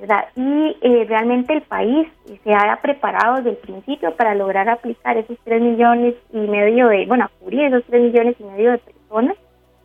[0.00, 0.26] ¿verdad?
[0.36, 2.06] Y eh, realmente el país
[2.44, 7.06] se ha preparado desde el principio para lograr aplicar esos 3 millones y medio de,
[7.06, 9.36] bueno, cubrir esos 3 millones y medio de personas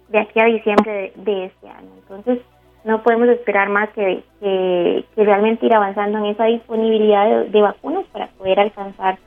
[0.09, 1.89] de aquí a diciembre de, este año.
[2.01, 2.39] Entonces,
[2.83, 8.27] no podemos esperar más que, que, realmente ir avanzando en esa disponibilidad de vacunas para
[8.27, 9.17] poder alcanzar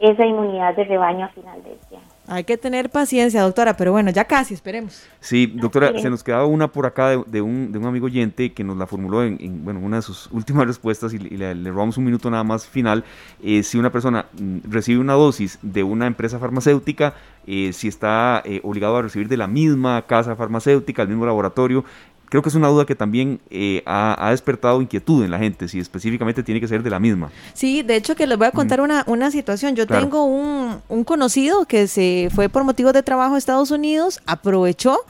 [0.00, 2.11] esa inmunidad de rebaño a final de este año.
[2.32, 5.02] Hay que tener paciencia, doctora, pero bueno, ya casi, esperemos.
[5.20, 8.64] Sí, doctora, se nos quedaba una por acá de, un, de un, amigo oyente que
[8.64, 12.30] nos la formuló en, bueno, una de sus últimas respuestas y, le, robamos un minuto
[12.30, 13.04] nada más final.
[13.42, 17.12] Eh, si una persona mm, recibe una dosis de una empresa farmacéutica,
[17.46, 21.84] eh, si está eh, obligado a recibir de la misma casa farmacéutica, el mismo laboratorio,
[22.32, 25.78] creo que es una duda que también eh, ha, despertado inquietud en la gente, si
[25.78, 27.30] específicamente tiene que ser de la misma.
[27.52, 29.76] Sí, de hecho que les voy a contar una, una situación.
[29.76, 34.18] Yo tengo un, un, conocido que se fue por motivos de trabajo a Estados Unidos,
[34.24, 35.00] aprovechó.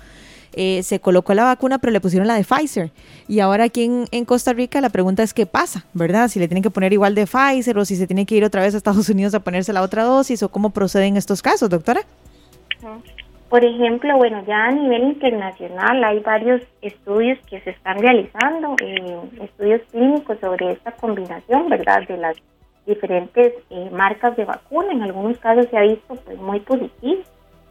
[0.54, 2.90] Eh, se colocó la vacuna, pero le pusieron la de Pfizer.
[3.28, 6.28] Y ahora aquí en, Costa Rica la pregunta es qué pasa, ¿verdad?
[6.28, 8.62] Si le tienen que poner igual de Pfizer o si se tiene que ir otra
[8.62, 12.00] vez a Estados Unidos a ponerse la otra dosis o cómo proceden estos casos, doctora.
[13.52, 19.18] Por ejemplo, bueno, ya a nivel internacional hay varios estudios que se están realizando, eh,
[19.42, 22.34] estudios clínicos sobre esta combinación, ¿verdad?, de las
[22.86, 24.92] diferentes eh, marcas de vacuna.
[24.92, 27.20] En algunos casos se ha visto pues muy positivo.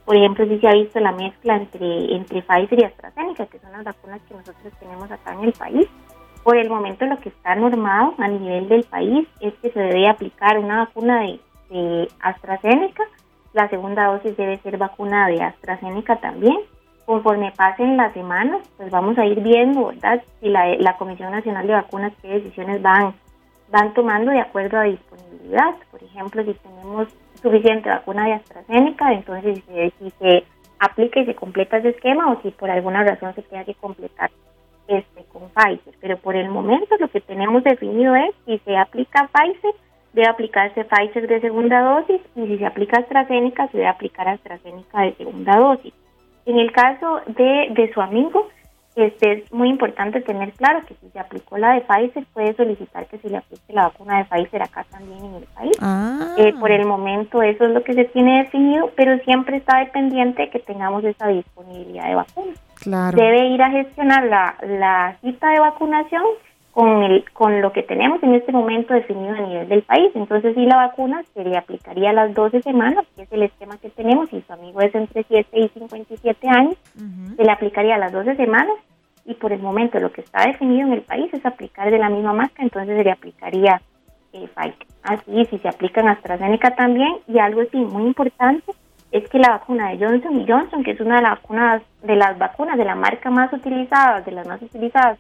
[0.06, 3.72] Por ejemplo, sí se ha visto la mezcla entre, entre Pfizer y AstraZeneca, que son
[3.72, 5.88] las vacunas que nosotros tenemos acá en el país.
[6.44, 10.08] Por el momento lo que está normado a nivel del país es que se debe
[10.08, 11.39] aplicar una vacuna de,
[11.72, 13.04] de AstraZeneca
[13.54, 16.58] la segunda dosis debe ser vacuna de AstraZeneca también.
[17.06, 20.22] Conforme pasen las semanas, pues vamos a ir viendo, ¿verdad?
[20.40, 23.14] Si la, Comisión Nacional de Vacunas qué decisiones van,
[23.70, 25.76] van tomando de acuerdo a disponibilidad.
[25.90, 27.08] Por ejemplo, si tenemos
[27.42, 29.62] suficiente vacuna de AstraZeneca, entonces
[30.00, 30.44] si, se
[30.80, 34.32] aplica y se completa ese esquema o si por alguna razón se tenga que completar
[34.88, 35.96] este con Pfizer.
[36.00, 39.74] Pero por el momento lo que tenemos definido es si se aplica Pfizer,
[40.13, 45.02] debe aplicarse Pfizer de segunda dosis y si se aplica AstraZeneca, se debe aplicar AstraZeneca
[45.02, 45.93] de segunda dosis.
[46.45, 48.50] En el caso de, de su amigo,
[48.95, 53.06] este es muy importante tener claro que si se aplicó la de Pfizer, puede solicitar
[53.06, 55.78] que se le aplique la vacuna de Pfizer acá también en el país.
[55.80, 56.36] Ah.
[56.38, 60.41] Eh, por el momento eso es lo que se tiene definido, pero siempre está dependiente
[60.41, 62.60] de que tengamos esa disponibilidad de vacunas.
[62.82, 63.17] Claro.
[63.17, 66.24] Debe ir a gestionar la, la cita de vacunación
[66.72, 70.12] con, el, con lo que tenemos en este momento definido a nivel del país.
[70.16, 73.78] Entonces, si la vacuna se le aplicaría a las 12 semanas, que es el esquema
[73.78, 76.76] que tenemos, y su amigo es entre 7 y 57 años,
[77.36, 78.76] se le aplicaría a las 12 semanas,
[79.26, 82.10] y por el momento lo que está definido en el país es aplicar de la
[82.10, 83.82] misma marca, entonces se le aplicaría
[84.34, 84.88] eh, Pfizer.
[85.04, 88.72] Así, si se aplican AstraZeneca también, y algo así muy importante,
[89.12, 92.38] es que la vacuna de Johnson Johnson, que es una de las vacunas, de las
[92.38, 95.20] vacunas de la marca más utilizada, de las más utilizadas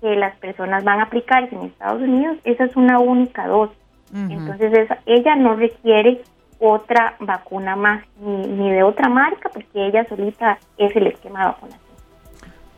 [0.00, 3.76] que las personas van a aplicarse en Estados Unidos, esa es una única dosis.
[4.14, 6.22] Entonces ella no requiere
[6.60, 11.88] otra vacuna más ni, de otra marca porque ella solita es el esquema de vacunación.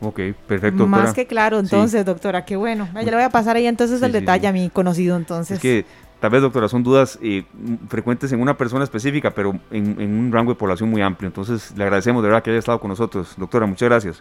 [0.01, 0.87] Ok, perfecto.
[0.87, 2.87] Más que claro, entonces, doctora, qué bueno.
[2.93, 5.57] Ya le voy a pasar ahí entonces el detalle a mi conocido entonces.
[5.57, 5.85] Es que
[6.19, 7.43] tal vez, doctora, son dudas eh,
[7.87, 11.27] frecuentes en una persona específica, pero en, en, un rango de población muy amplio.
[11.27, 13.35] Entonces, le agradecemos de verdad que haya estado con nosotros.
[13.37, 14.19] Doctora, muchas gracias.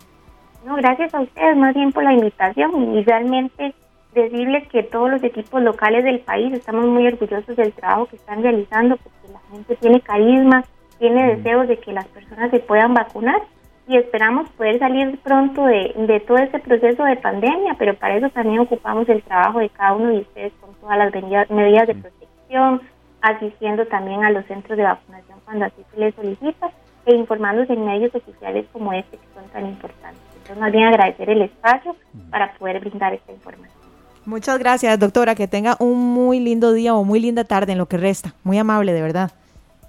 [0.71, 3.75] No, gracias a ustedes más bien por la invitación y realmente
[4.15, 8.41] decirles que todos los equipos locales del país estamos muy orgullosos del trabajo que están
[8.41, 10.63] realizando porque la gente tiene carisma,
[11.01, 13.43] tiene deseos de que las personas se puedan vacunar
[13.89, 18.29] y esperamos poder salir pronto de, de todo este proceso de pandemia, pero para eso
[18.29, 21.13] también ocupamos el trabajo de cada uno de ustedes con todas las
[21.51, 22.81] medidas de protección,
[23.23, 26.71] asistiendo también a los centros de vacunación cuando así se les solicita
[27.07, 30.30] e informándose en medios oficiales como este que son tan importantes.
[30.51, 31.95] Entonces, más bien agradecer el espacio
[32.31, 33.79] para poder brindar esta información.
[34.25, 35.37] Muchas gracias, doctora.
[35.37, 38.35] Que tenga un muy lindo día o muy linda tarde en lo que resta.
[38.43, 39.31] Muy amable, de verdad.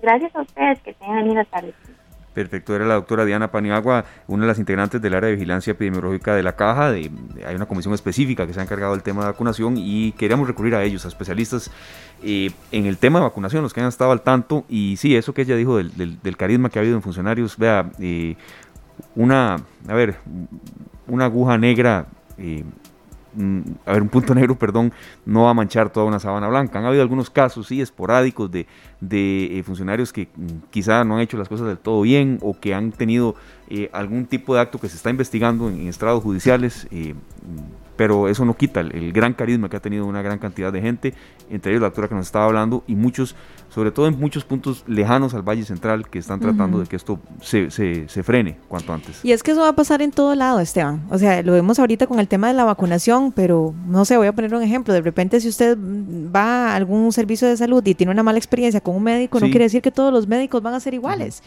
[0.03, 0.79] Gracias a ustedes.
[0.81, 1.73] Que tengan linda tarde.
[2.33, 6.33] Perfecto, era la doctora Diana Paniagua, una de las integrantes del área de vigilancia epidemiológica
[6.33, 6.91] de la caja.
[6.91, 7.11] De,
[7.45, 10.75] hay una comisión específica que se ha encargado del tema de vacunación y queríamos recurrir
[10.75, 11.71] a ellos, a especialistas
[12.23, 14.63] eh, en el tema de vacunación, los que han estado al tanto.
[14.69, 17.91] Y sí, eso que ella dijo del, del, carisma que ha habido en funcionarios, vea,
[17.99, 18.35] eh,
[19.15, 20.17] una, a ver,
[21.07, 22.07] una aguja negra.
[23.33, 24.91] Mm, a ver, un punto negro, perdón,
[25.25, 26.79] no va a manchar toda una sábana blanca.
[26.79, 28.67] Han habido algunos casos, sí, esporádicos de,
[28.99, 32.59] de eh, funcionarios que mm, quizá no han hecho las cosas del todo bien o
[32.59, 33.35] que han tenido
[33.69, 36.87] eh, algún tipo de acto que se está investigando en, estrados judiciales.
[36.91, 37.15] Eh,
[37.95, 41.13] pero eso no quita el, gran carisma que ha tenido una gran cantidad de gente,
[41.51, 43.35] entre ellos la doctora que nos estaba hablando y muchos,
[43.73, 47.19] sobre todo en muchos puntos lejanos al Valle Central, que están tratando de que esto
[47.41, 49.23] se, se, se, frene cuanto antes.
[49.23, 51.01] Y es que eso va a pasar en todo lado, Esteban.
[51.09, 54.27] O sea, lo vemos ahorita con el tema de la vacunación, pero no sé, voy
[54.27, 54.93] a poner un ejemplo.
[54.93, 58.81] De repente, si usted va a algún servicio de salud y tiene una mala experiencia
[58.81, 61.41] con un médico, no quiere decir que todos los médicos van a ser iguales.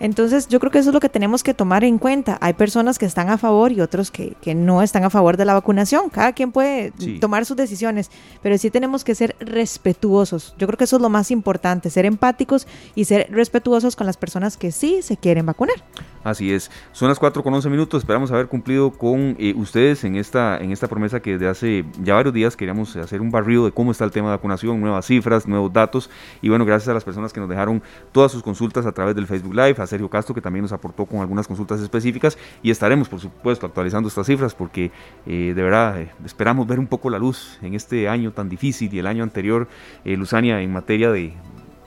[0.00, 2.38] Entonces, yo creo que eso es lo que tenemos que tomar en cuenta.
[2.40, 5.44] Hay personas que están a favor y otros que, que no están a favor de
[5.44, 6.08] la vacunación.
[6.08, 8.10] Cada quien puede tomar sus decisiones,
[8.42, 10.54] pero sí tenemos que ser respetuosos.
[10.58, 14.16] Yo creo que eso es lo más importante, ser empáticos y ser respetuosos con las
[14.16, 15.76] personas que sí se quieren vacunar.
[16.24, 16.70] Así es.
[16.92, 18.02] Son las 4 con 11 minutos.
[18.02, 22.14] Esperamos haber cumplido con eh, ustedes en esta, en esta promesa que desde hace ya
[22.14, 25.46] varios días queríamos hacer un barrido de cómo está el tema de vacunación, nuevas cifras,
[25.46, 26.10] nuevos datos.
[26.42, 27.82] Y bueno, gracias a las personas que nos dejaron
[28.12, 31.20] todas sus consultas a través del Facebook Live, Sergio Castro, que también nos aportó con
[31.20, 34.90] algunas consultas específicas, y estaremos, por supuesto, actualizando estas cifras, porque
[35.26, 38.92] eh, de verdad eh, esperamos ver un poco la luz en este año tan difícil
[38.94, 39.68] y el año anterior,
[40.04, 41.34] eh, Luzania, en materia de,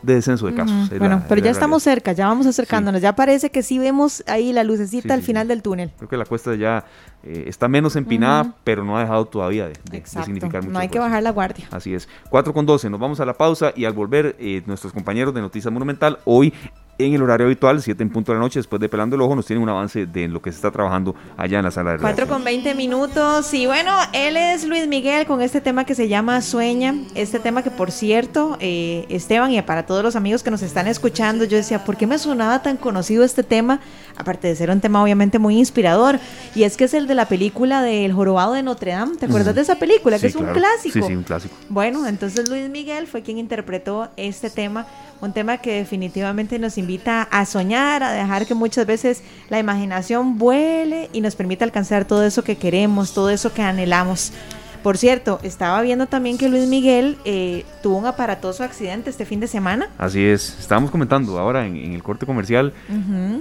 [0.03, 0.89] descenso de casos.
[0.99, 4.63] bueno, pero ya estamos cerca, ya vamos acercándonos, ya parece que sí vemos ahí la
[4.63, 5.91] lucecita al final del túnel.
[5.97, 6.85] Creo que la cuesta ya
[7.23, 10.73] está menos empinada, pero no ha dejado todavía de, significar mucho.
[10.73, 11.67] No hay que bajar la guardia.
[11.71, 12.07] Así es.
[12.29, 15.71] 4 con 12, nos vamos a la pausa y al volver nuestros compañeros de Noticias
[15.71, 16.53] Monumental, hoy
[16.99, 19.35] en el horario habitual, 7 en punto de la noche, después de Pelando el Ojo,
[19.35, 21.97] nos tienen un avance de lo que se está trabajando allá en la sala de
[21.97, 23.51] 4 con 20 minutos.
[23.53, 26.95] Y bueno, él es Luis Miguel con este tema que se llama Sueña.
[27.15, 30.87] Este tema que, por cierto, eh, Esteban, y para todos los amigos que nos están
[30.87, 33.79] escuchando, yo decía, ¿por qué me sonaba tan conocido este tema?
[34.15, 36.19] Aparte de ser un tema obviamente muy inspirador.
[36.53, 39.17] Y es que es el de la película del Jorobado de Notre Dame.
[39.17, 40.19] ¿Te acuerdas de esa película?
[40.19, 40.93] que es un clásico.
[40.93, 41.55] Sí, sí, un clásico.
[41.69, 44.85] Bueno, entonces Luis Miguel fue quien interpretó este tema
[45.23, 50.37] un tema que definitivamente nos invita a soñar, a dejar que muchas veces la imaginación
[50.37, 54.33] vuele y nos permita alcanzar todo eso que queremos, todo eso que anhelamos.
[54.83, 59.39] Por cierto, estaba viendo también que Luis Miguel eh, tuvo un aparatoso accidente este fin
[59.39, 59.87] de semana.
[59.97, 62.73] Así es, estábamos comentando ahora en, el corte comercial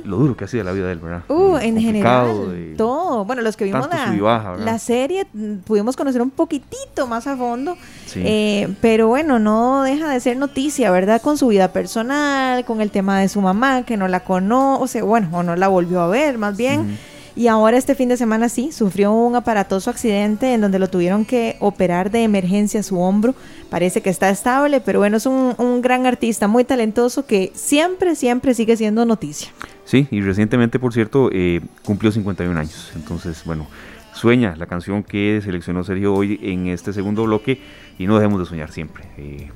[0.05, 1.22] lo duro que ha sido la vida de él, ¿verdad?
[1.28, 3.24] Uh, en general, todo.
[3.24, 7.76] Bueno, los que vimos la, la, serie mm, pudimos conocer un poquitito más a fondo,
[8.14, 11.20] eh, pero bueno, no deja de ser noticia, ¿verdad?
[11.20, 15.28] Con su vida personal, con el tema de su mamá, que no la conoce, bueno,
[15.33, 16.98] o no la volvió a ver, más bien.
[17.35, 21.25] Y ahora este fin de semana sí, sufrió un aparatoso accidente en donde lo tuvieron
[21.25, 23.35] que operar de emergencia su hombro.
[23.71, 28.55] Parece que está estable, pero bueno, es un, gran artista, muy talentoso que siempre, siempre
[28.55, 29.51] sigue siendo noticia.
[29.85, 32.92] Sí, y recientemente, por cierto, eh, cumplió 51 años.
[32.95, 33.66] Entonces, bueno,
[34.12, 37.61] Sueña, la canción que seleccionó Sergio hoy en este segundo bloque,
[37.99, 39.05] y no dejemos de soñar siempre.
[39.16, 39.51] Eh,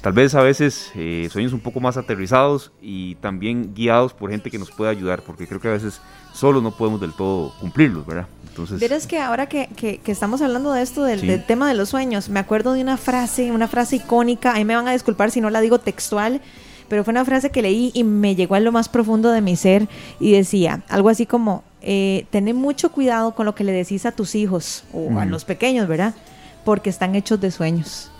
[0.00, 4.50] tal vez a veces eh, sueños un poco más aterrizados y también guiados por gente
[4.50, 6.00] que nos pueda ayudar, porque creo que a veces
[6.36, 8.26] solo no podemos del todo cumplirlos, ¿verdad?
[8.48, 8.78] Entonces...
[8.78, 12.40] Verás que ahora que, que, estamos hablando de esto, del, tema de los sueños, me
[12.40, 15.60] acuerdo de una frase, una frase icónica, ahí me van a disculpar si no la
[15.62, 16.42] digo textual,
[16.88, 19.56] pero fue una frase que leí y me llegó a lo más profundo de mi
[19.56, 19.88] ser
[20.20, 24.34] y decía algo así como, eh, mucho cuidado con lo que le decís a tus
[24.34, 26.14] hijos o a los pequeños, ¿verdad?
[26.64, 28.10] Porque están hechos de sueños.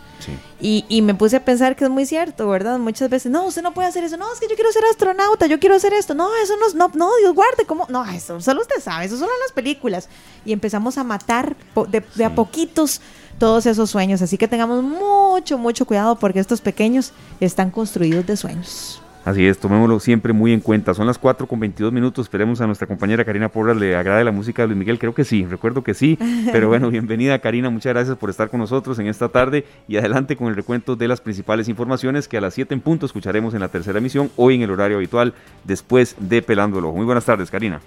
[0.60, 2.78] Y, me puse a pensar que es muy cierto, ¿verdad?
[2.78, 5.46] Muchas veces, no, usted no puede hacer eso, no, es que yo quiero ser astronauta,
[5.46, 7.86] yo quiero hacer esto, no, eso no, no, no, Dios guarde, ¿cómo?
[7.88, 10.08] No, eso solo usted sabe, eso solo en las películas.
[10.44, 11.56] Y empezamos a matar
[11.88, 13.00] de, a poquitos
[13.38, 18.36] todos esos sueños, así que tengamos mucho, mucho cuidado porque estos pequeños están construidos de
[18.36, 19.00] sueños.
[19.26, 20.94] Así es, tomémoslo siempre muy en cuenta.
[20.94, 22.26] Son las 4 con 22 minutos.
[22.26, 25.00] Esperemos a nuestra compañera Karina Porras le agrade la música de Luis Miguel.
[25.00, 26.16] Creo que sí, recuerdo que sí.
[26.52, 27.68] Pero bueno, bienvenida Karina.
[27.68, 29.64] Muchas gracias por estar con nosotros en esta tarde.
[29.88, 33.04] Y adelante con el recuento de las principales informaciones que a las 7 en punto
[33.04, 35.34] escucharemos en la tercera emisión, hoy en el horario habitual,
[35.64, 36.94] después de Pelando el Ojo.
[36.94, 37.80] Muy buenas tardes, Karina.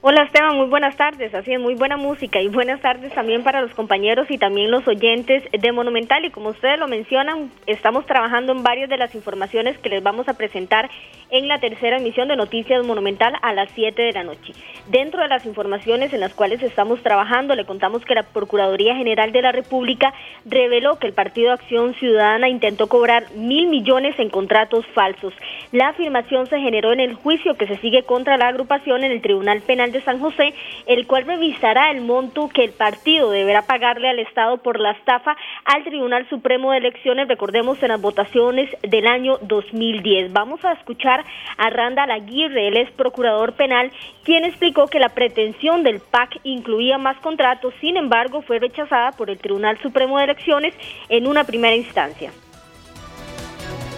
[0.00, 1.34] Hola Esteban, muy buenas tardes.
[1.34, 4.86] Así es, muy buena música y buenas tardes también para los compañeros y también los
[4.86, 6.24] oyentes de Monumental.
[6.24, 10.28] Y como ustedes lo mencionan, estamos trabajando en varias de las informaciones que les vamos
[10.28, 10.88] a presentar
[11.30, 14.52] en la tercera emisión de Noticias Monumental a las 7 de la noche.
[14.88, 19.32] Dentro de las informaciones en las cuales estamos trabajando, le contamos que la Procuraduría General
[19.32, 20.14] de la República
[20.46, 25.34] reveló que el Partido Acción Ciudadana intentó cobrar mil millones en contratos falsos.
[25.72, 29.20] La afirmación se generó en el juicio que se sigue contra la agrupación en el
[29.20, 30.54] Tribunal Penal De San José,
[30.86, 35.36] el cual revisará el monto que el partido deberá pagarle al Estado por la estafa
[35.64, 40.32] al Tribunal Supremo de Elecciones, recordemos en las votaciones del año 2010.
[40.32, 41.24] Vamos a escuchar
[41.56, 43.90] a Randall Aguirre, él es procurador penal,
[44.24, 49.30] quien explicó que la pretensión del PAC incluía más contratos, sin embargo fue rechazada por
[49.30, 50.74] el Tribunal Supremo de Elecciones
[51.08, 52.30] en una primera instancia.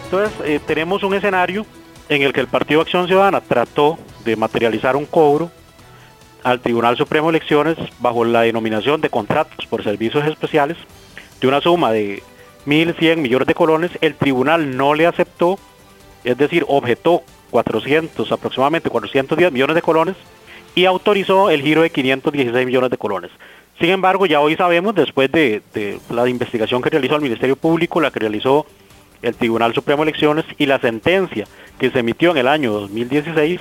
[0.04, 1.64] Entonces, eh, tenemos un escenario
[2.08, 5.50] en el que el Partido Acción Ciudadana trató de materializar un cobro
[6.44, 10.76] al Tribunal Supremo de Elecciones bajo la denominación de contratos por servicios especiales
[11.40, 12.22] de una suma de
[12.66, 15.58] 1.100 millones de colones, el tribunal no le aceptó,
[16.24, 20.16] es decir, objetó 400, aproximadamente 410 millones de colones
[20.74, 23.30] y autorizó el giro de 516 millones de colones.
[23.80, 25.62] Sin embargo, ya hoy sabemos, después de,
[26.10, 28.66] la investigación que realizó el Ministerio Público, la que realizó
[29.22, 31.46] el Tribunal Supremo de Elecciones y la sentencia
[31.78, 33.60] que se emitió en el año 2016,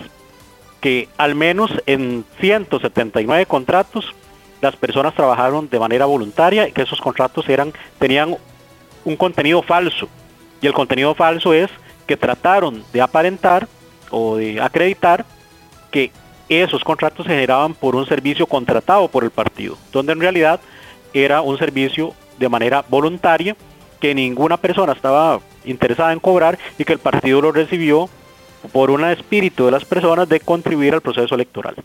[0.81, 4.13] que al menos en 179 contratos
[4.61, 8.35] las personas trabajaron de manera voluntaria y que esos contratos eran tenían
[9.05, 10.07] un contenido falso.
[10.61, 11.69] Y el contenido falso es
[12.05, 13.67] que trataron de aparentar
[14.11, 15.25] o de acreditar
[15.91, 16.11] que
[16.49, 20.59] esos contratos se generaban por un servicio contratado por el partido, donde en realidad
[21.13, 23.55] era un servicio de manera voluntaria
[23.99, 28.09] que ninguna persona estaba interesada en cobrar y que el partido lo recibió
[28.71, 31.75] por un espíritu de las personas de contribuir al proceso electoral.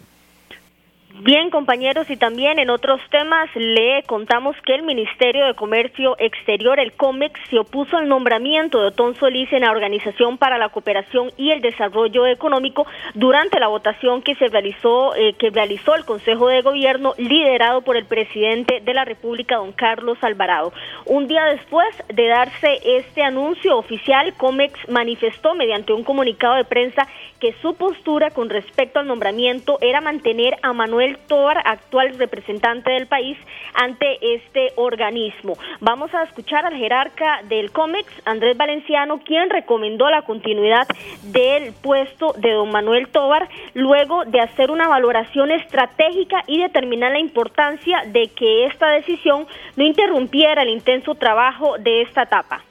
[1.24, 6.78] Bien, compañeros, y también en otros temas le contamos que el Ministerio de Comercio Exterior,
[6.78, 11.30] el COMEX, se opuso al nombramiento de Otón Solís en la Organización para la Cooperación
[11.38, 16.48] y el Desarrollo Económico durante la votación que se realizó, eh, que realizó el Consejo
[16.48, 20.74] de Gobierno liderado por el presidente de la República, don Carlos Alvarado.
[21.06, 27.08] Un día después de darse este anuncio oficial, COMEX manifestó mediante un comunicado de prensa
[27.40, 33.06] que su postura con respecto al nombramiento era mantener a Manuel Tobar, actual representante del
[33.06, 33.36] país,
[33.74, 35.54] ante este organismo.
[35.80, 40.86] Vamos a escuchar al jerarca del COMEX, Andrés Valenciano, quien recomendó la continuidad
[41.22, 47.18] del puesto de don Manuel Tobar, luego de hacer una valoración estratégica y determinar la
[47.18, 49.46] importancia de que esta decisión
[49.76, 52.62] no interrumpiera el intenso trabajo de esta etapa.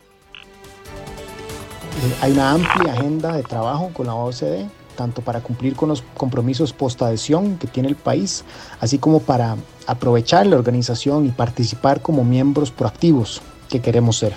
[2.03, 6.03] Eh, hay una amplia agenda de trabajo con la OCDE, tanto para cumplir con los
[6.15, 8.43] compromisos post-adhesión que tiene el país,
[8.79, 14.33] así como para aprovechar la organización y participar como miembros proactivos que queremos ser.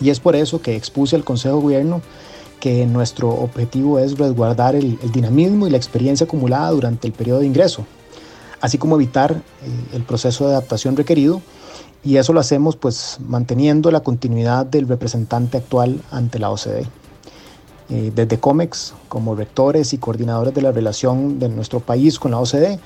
[0.00, 2.02] Y es por eso que expuse al Consejo de Gobierno
[2.60, 7.46] que nuestro objetivo es resguardar el, dinamismo y la experiencia acumulada durante el periodo de
[7.46, 7.84] ingreso,
[8.60, 9.40] así como evitar eh,
[9.94, 11.42] el proceso de adaptación requerido
[12.04, 17.01] y eso lo hacemos pues manteniendo la continuidad del representante actual ante la OCDE.
[17.94, 22.38] Eh, desde COMEX, como rectores y coordinadores de la relación de nuestro país con la
[22.38, 22.80] OCDE,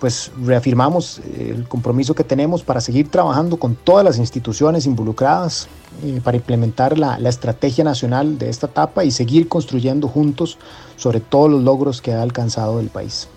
[0.00, 5.68] pues reafirmamos eh, el compromiso que tenemos para seguir trabajando con todas las instituciones involucradas
[6.02, 10.56] eh, para implementar la, la, estrategia nacional de esta etapa y seguir construyendo juntos
[10.96, 13.28] sobre todos los logros que ha alcanzado el país.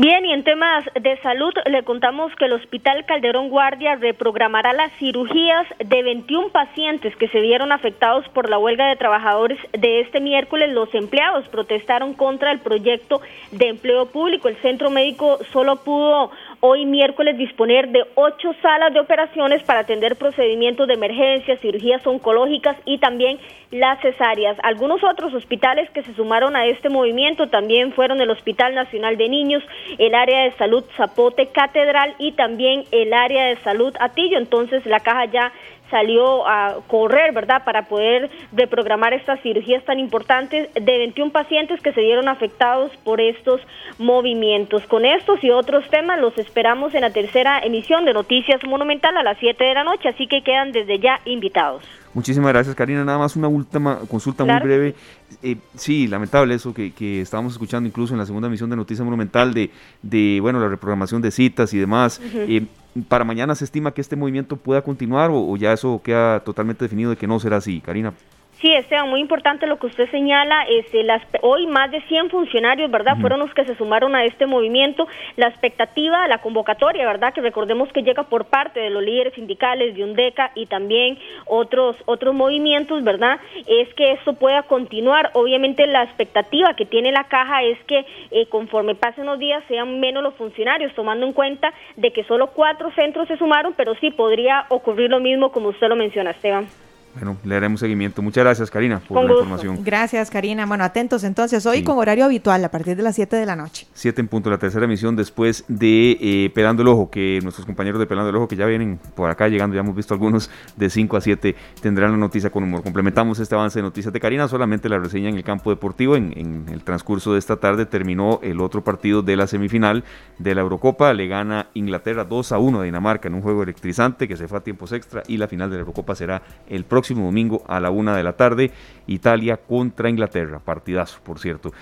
[0.00, 4.92] Bien, y en temas de salud le contamos que el Hospital Calderón Guardia reprogramará las
[4.92, 10.20] cirugías de 21 pacientes que se vieron afectados por la huelga de trabajadores de este
[10.20, 10.72] miércoles.
[10.72, 13.20] Los empleados protestaron contra el proyecto
[13.50, 14.46] de empleo público.
[14.46, 16.30] El centro médico solo pudo
[16.60, 22.76] hoy miércoles disponer de ocho salas de operaciones para atender procedimientos de emergencia, cirugías oncológicas
[22.84, 23.38] y también
[23.70, 24.56] las cesáreas.
[24.62, 29.28] Algunos otros hospitales que se sumaron a este movimiento también fueron el Hospital Nacional de
[29.28, 29.62] Niños,
[29.98, 34.38] el área de salud Zapote Catedral y también el área de salud Atillo.
[34.38, 35.52] Entonces la caja ya
[35.90, 41.92] salió a correr, ¿verdad?, para poder reprogramar estas cirugías tan importantes de 21 pacientes que
[41.92, 43.60] se vieron afectados por estos
[43.98, 44.82] movimientos.
[44.86, 49.22] Con estos y otros temas los esperamos en la tercera emisión de Noticias Monumental a
[49.22, 51.82] las 7 de la noche, así que quedan desde ya invitados.
[52.14, 53.04] Muchísimas gracias, Karina.
[53.04, 54.94] Nada más una última consulta muy breve.
[55.42, 59.04] Eh, sí, lamentable eso que, que, estábamos escuchando incluso en la segunda emisión de Noticias
[59.04, 59.70] Monumental de,
[60.02, 62.20] de bueno, la reprogramación de citas y demás.
[62.34, 62.64] Eh,
[63.08, 67.10] ¿Para mañana se estima que este movimiento pueda continuar o, ya eso queda totalmente definido
[67.10, 68.14] de que no será así, Karina?
[68.60, 70.64] Sí, Esteban, muy importante lo que usted señala.
[70.68, 73.16] Este, las, hoy más de 100 funcionarios, ¿verdad?
[73.20, 75.06] Fueron los que se sumaron a este movimiento.
[75.36, 77.32] La expectativa, la convocatoria, ¿verdad?
[77.32, 81.96] Que recordemos que llega por parte de los líderes sindicales de UNDECA y también otros,
[82.06, 83.38] otros movimientos, ¿verdad?
[83.68, 85.30] Es que esto pueda continuar.
[85.34, 90.00] Obviamente la expectativa que tiene la caja es que eh, conforme pasen los días sean
[90.00, 94.10] menos los funcionarios, tomando en cuenta de que solo cuatro centros se sumaron, pero sí
[94.10, 96.66] podría ocurrir lo mismo como usted lo menciona, Esteban.
[97.14, 98.22] Bueno, le haremos seguimiento.
[98.22, 99.80] Muchas gracias, Karina, por la información.
[99.82, 100.66] Gracias, Karina.
[100.66, 103.86] Bueno, atentos entonces, hoy con horario habitual a partir de las 7 de la noche.
[103.94, 107.98] 7 en punto, la tercera emisión después de eh, Pelando el Ojo, que nuestros compañeros
[107.98, 110.90] de Pelando el Ojo, que ya vienen por acá llegando, ya hemos visto algunos, de
[110.90, 112.82] 5 a 7, tendrán la noticia con humor.
[112.82, 116.14] Complementamos este avance de noticias de Karina, solamente la reseña en el campo deportivo.
[116.14, 120.04] En, en el transcurso de esta tarde terminó el otro partido de la semifinal
[120.38, 121.12] de la Eurocopa.
[121.14, 124.58] Le gana Inglaterra 2 a 1 a Dinamarca en un juego electrizante que se fue
[124.58, 127.90] a tiempos extra y la final de la Eurocopa será el próximo domingo a la
[127.90, 128.70] una de la tarde.
[129.06, 131.72] Italia contra Inglaterra, partidazo, por cierto.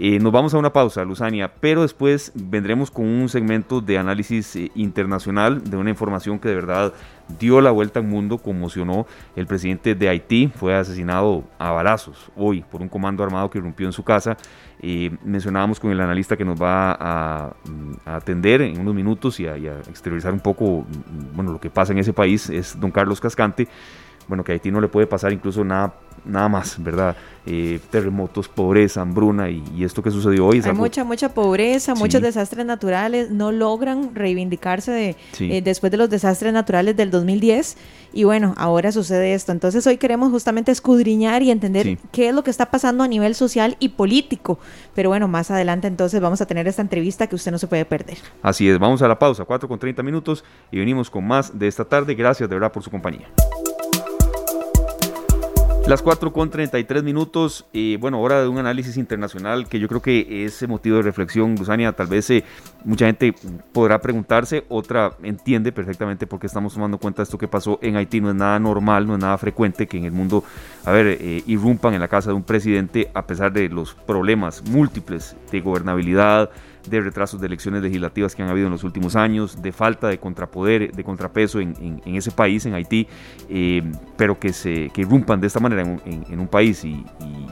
[0.00, 4.54] Eh, nos vamos a una pausa, Luzania, pero después vendremos con un segmento de análisis
[4.54, 6.92] eh, internacional de una información que de verdad
[7.40, 9.08] dio la vuelta al mundo, conmocionó.
[9.34, 13.86] El presidente de Haití fue asesinado a balazos hoy por un comando armado que irrumpió
[13.86, 14.36] en su casa.
[14.80, 17.56] Eh, mencionábamos con el analista que nos va a,
[18.04, 20.86] atender en unos minutos y a, y exteriorizar un poco
[21.34, 23.66] bueno, lo que pasa en ese país, es don Carlos Cascante
[24.28, 27.16] bueno, que a Haití no le puede pasar incluso nada, nada más, ¿verdad?
[27.46, 30.60] Eh, terremotos, pobreza, hambruna y, esto que sucedió hoy.
[30.62, 36.10] Hay mucha, mucha pobreza, muchos desastres naturales, no logran reivindicarse de, eh, después de los
[36.10, 37.78] desastres naturales del 2010
[38.12, 39.52] y bueno, ahora sucede esto.
[39.52, 43.34] Entonces hoy queremos justamente escudriñar y entender qué es lo que está pasando a nivel
[43.34, 44.58] social y político.
[44.94, 47.86] Pero bueno, más adelante entonces vamos a tener esta entrevista que usted no se puede
[47.86, 48.18] perder.
[48.42, 51.66] Así es, vamos a la pausa, 4 con 30 minutos y venimos con más de
[51.66, 52.14] esta tarde.
[52.14, 53.28] Gracias de verdad por su compañía.
[55.88, 57.64] Las 4 con 33 minutos,
[57.98, 61.92] bueno, hora de un análisis internacional que yo creo que es motivo de reflexión, Gusania,
[61.92, 62.44] tal vez eh,
[62.84, 63.34] mucha gente
[63.72, 67.96] podrá preguntarse, otra entiende perfectamente por qué estamos tomando cuenta de esto que pasó en
[67.96, 70.44] Haití, no es nada normal, no es nada frecuente que en el mundo,
[70.84, 74.62] a ver, eh, irrumpan en la casa de un presidente a pesar de los problemas
[74.68, 76.50] múltiples de gobernabilidad,
[76.88, 80.18] de retrasos de elecciones legislativas que han habido en los últimos años, de falta de
[80.18, 83.06] contrapoder, de contrapeso en, ese país, en Haití,
[83.48, 83.82] eh,
[84.16, 87.04] pero que se que irrumpan de esta manera en, un país y,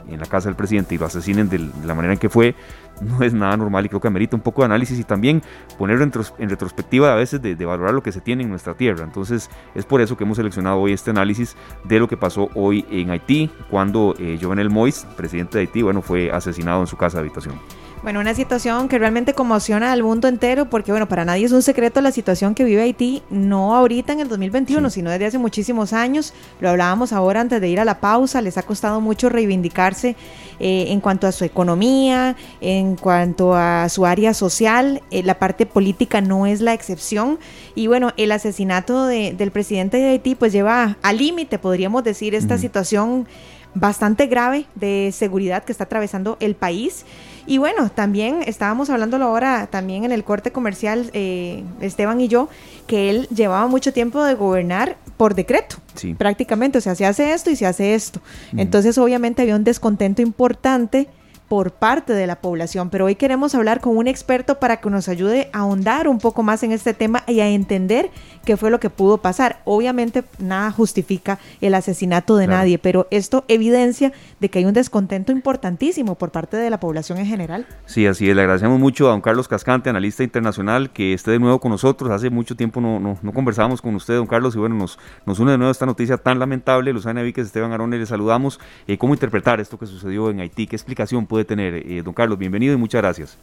[0.09, 2.55] en la casa del presidente y lo asesinen de, la manera en que fue,
[3.01, 5.41] no es nada normal y creo que amerita un poco de análisis y también
[5.77, 9.03] ponerlo en, retrospectiva a veces de, valorar lo que se tiene en nuestra tierra.
[9.03, 12.85] Entonces es por eso que hemos seleccionado hoy este análisis de lo que pasó hoy
[12.89, 17.17] en Haití, cuando eh, Jovenel Moïse, presidente de Haití, bueno, fue asesinado en su casa
[17.17, 17.55] de habitación.
[18.03, 21.63] Bueno, una situación que realmente conmociona al mundo entero porque, bueno, para nadie es un
[21.63, 25.93] secreto la situación que vive Haití, no ahorita en el 2021, sino desde hace muchísimos
[25.93, 26.33] años.
[26.61, 30.15] Lo hablábamos ahora antes de ir a la pausa, les ha costado mucho reivindicarse
[30.59, 35.01] eh, en cuanto a su economía, en cuanto a su área social.
[35.09, 37.39] Eh, la parte política no es la excepción.
[37.73, 42.59] Y bueno, el asesinato del presidente de Haití pues lleva al límite, podríamos decir, esta
[42.59, 43.27] situación
[43.73, 47.05] bastante grave de seguridad que está atravesando el país.
[47.47, 52.49] Y bueno, también estábamos hablándolo ahora también en el corte comercial, eh, Esteban y yo,
[52.87, 55.77] que él llevaba mucho tiempo de gobernar por decreto,
[56.17, 56.77] prácticamente.
[56.77, 58.21] O sea, se hace esto y se hace esto.
[58.55, 61.07] Entonces, obviamente había un descontento importante
[61.47, 65.07] por parte de la población, pero hoy queremos hablar con un experto para que nos
[65.07, 68.09] ayude a ahondar un poco más en este tema y a entender
[68.45, 69.61] qué fue lo que pudo pasar.
[69.65, 75.31] Obviamente nada justifica el asesinato de nadie, pero esto evidencia de que hay un descontento
[75.31, 77.65] importantísimo por parte de la población en general.
[77.85, 78.35] Sí, así es.
[78.35, 82.11] Le agradecemos mucho a don Carlos Cascante, analista internacional, que esté de nuevo con nosotros.
[82.11, 85.39] Hace mucho tiempo no, no, no conversábamos con usted, don Carlos, y bueno, nos, nos
[85.39, 86.93] une de nuevo esta noticia tan lamentable.
[86.93, 88.59] Luzana Víquez, Esteban Arone, le saludamos.
[88.87, 90.67] Eh, ¿Cómo interpretar esto que sucedió en Haití?
[90.67, 91.75] ¿Qué explicación puede tener.
[91.75, 93.37] Eh, don Carlos, bienvenido y muchas gracias.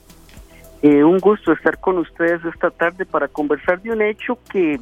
[0.83, 4.79] Eh, un gusto estar con ustedes esta tarde para conversar de un hecho que,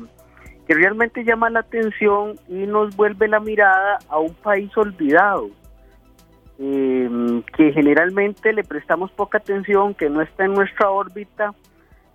[0.67, 5.51] que realmente llama la atención y nos vuelve la mirada a un país olvidado,
[6.59, 11.55] em, que generalmente le prestamos poca atención, que no está en nuestra órbita,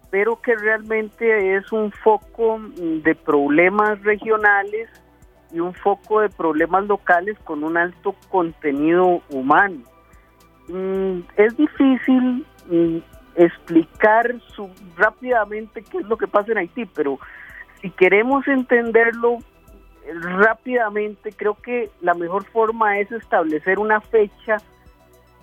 [0.10, 4.89] pero que realmente es un foco de problemas regionales
[5.52, 9.84] y un foco de problemas locales con un alto contenido humano.
[10.68, 12.97] Mm, es difícil mm,
[13.36, 17.20] explicar su, rápidamente qué es lo que pasa en Haití, pero
[17.82, 19.38] si queremos entenderlo
[20.05, 24.57] eh, rápidamente, creo que la mejor forma es establecer una fecha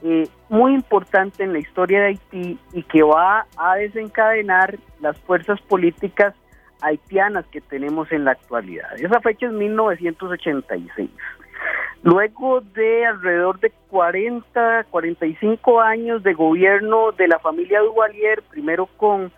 [0.02, 5.60] eh, muy importante en la historia de Haití y que va a desencadenar las fuerzas
[5.62, 6.34] políticas
[6.82, 8.92] haitianas que tenemos en la actualidad.
[8.98, 11.10] Esa fecha es 1986.
[12.04, 19.32] Luego de alrededor de 40, 45 años de gobierno de la familia Duvalier, primero con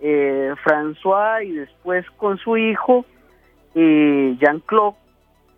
[0.00, 3.04] eh, François y después con su hijo,
[3.76, 4.96] eh, Jean-Claude,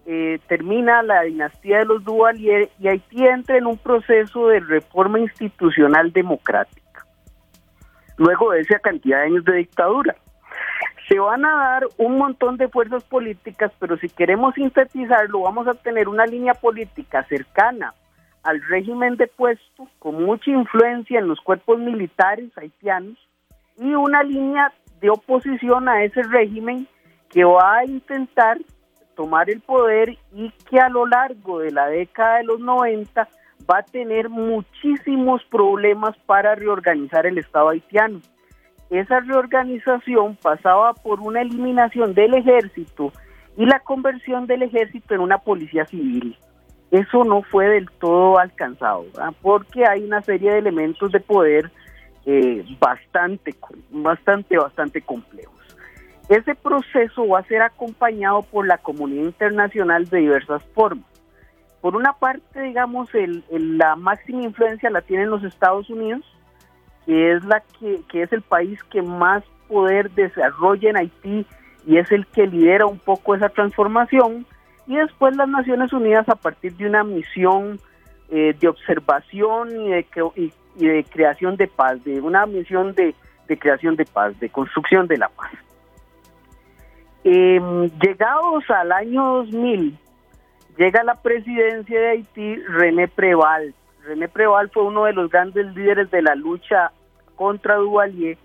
[0.04, 5.18] eh, termina la dinastía de los Duvalier y Haití entra en un proceso de reforma
[5.18, 7.06] institucional democrática.
[8.18, 10.14] Luego de esa cantidad de años de dictadura.
[11.10, 15.74] Se van a dar un montón de fuerzas políticas, pero si queremos sintetizarlo, vamos a
[15.74, 17.92] tener una línea política cercana
[18.44, 23.18] al régimen depuesto, con mucha influencia en los cuerpos militares haitianos,
[23.76, 26.86] y una línea de oposición a ese régimen
[27.28, 28.58] que va a intentar
[29.16, 33.26] tomar el poder y que a lo largo de la década de los 90
[33.68, 38.20] va a tener muchísimos problemas para reorganizar el Estado haitiano.
[38.90, 43.12] Esa reorganización pasaba por una eliminación del ejército
[43.56, 46.36] y la conversión del ejército en una policía civil.
[46.90, 49.06] Eso no fue del todo alcanzado,
[49.42, 51.70] porque hay una serie de elementos de poder
[52.26, 53.54] eh, bastante,
[53.90, 55.54] bastante, bastante complejos.
[56.28, 61.04] Ese proceso va a ser acompañado por la comunidad internacional de diversas formas.
[61.80, 63.08] Por una parte, digamos,
[63.48, 66.24] la máxima influencia la tienen los Estados Unidos,
[67.06, 71.46] que es, la que, que es el país que más poder desarrolla en Haití
[71.86, 74.46] y es el que lidera un poco esa transformación.
[74.86, 77.78] Y después las Naciones Unidas a partir de una misión
[78.30, 80.06] eh, de observación y de,
[80.76, 83.14] de creación de paz, de una misión de,
[83.58, 85.50] creación de paz, de construcción de la paz.
[87.24, 89.98] Em, llegados al año 2000,
[90.78, 93.74] llega la presidencia de Haití René Preval.
[94.04, 96.92] René Preval fue uno de los grandes líderes de la lucha
[97.36, 98.38] contra Duvalier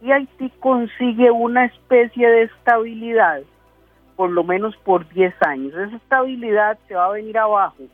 [0.00, 3.40] y Haití consigue una especie de estabilidad,
[4.14, 5.74] por lo menos por 10 años.
[5.74, 7.84] Esa estabilidad se va a venir abajo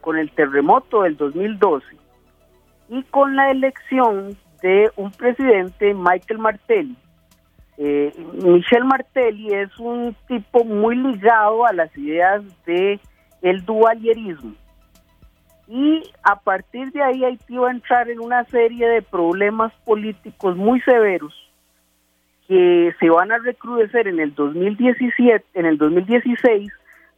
[0.00, 1.86] con el terremoto del 2012
[2.88, 6.96] y con la elección de un presidente, Michael Martelly.
[7.78, 13.00] Eh, Michel Martelly es un tipo muy ligado a las ideas de
[13.64, 14.54] dualierismo.
[15.72, 20.56] Y a partir de ahí Haití va a entrar en una serie de problemas políticos
[20.56, 21.32] muy severos
[22.48, 26.72] que se van a recrudecer en el 2017, en el 2016,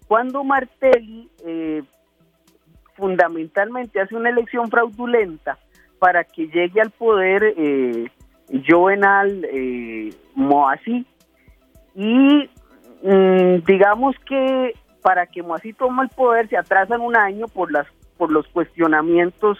[0.07, 1.83] cuando Martelli eh,
[2.95, 5.57] fundamentalmente hace una elección fraudulenta
[5.99, 8.11] para que llegue al poder eh,
[8.69, 10.11] Jovenal eh,
[11.95, 12.51] y
[13.03, 17.87] mm, digamos que para que Moasí tome el poder se atrasan un año por las
[18.17, 19.59] por los cuestionamientos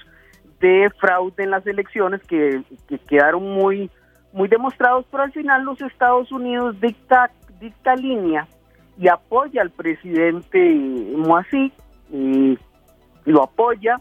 [0.61, 2.63] de fraude en las elecciones que,
[3.09, 3.91] quedaron muy
[4.33, 7.31] muy demostrados, pero al final los Estados Unidos dicta
[7.61, 8.49] dicta línea
[8.99, 10.59] y apoya al presidente
[11.17, 11.73] Moasí
[12.11, 12.59] y,
[13.25, 14.01] lo apoya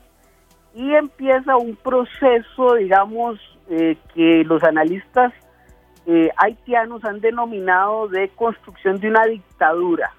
[0.74, 3.40] y empieza un proceso, digamos,
[3.70, 5.32] eh, que los analistas
[6.08, 10.12] eh, haitianos han denominado de construcción de una dictadura.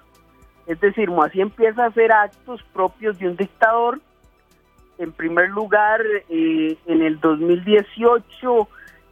[0.65, 3.99] Es decir, Moasí empieza a hacer actos propios de un dictador.
[4.97, 8.67] En primer lugar, eh, en el 2018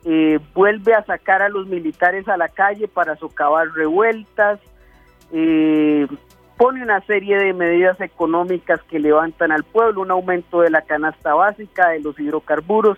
[0.06, 4.60] eh, vuelve a sacar a los militares a la calle para socavar revueltas,
[5.34, 6.08] eh,
[6.58, 11.34] pone una serie de medidas económicas que levantan al pueblo, un aumento de la canasta
[11.34, 12.98] básica, de los hidrocarburos,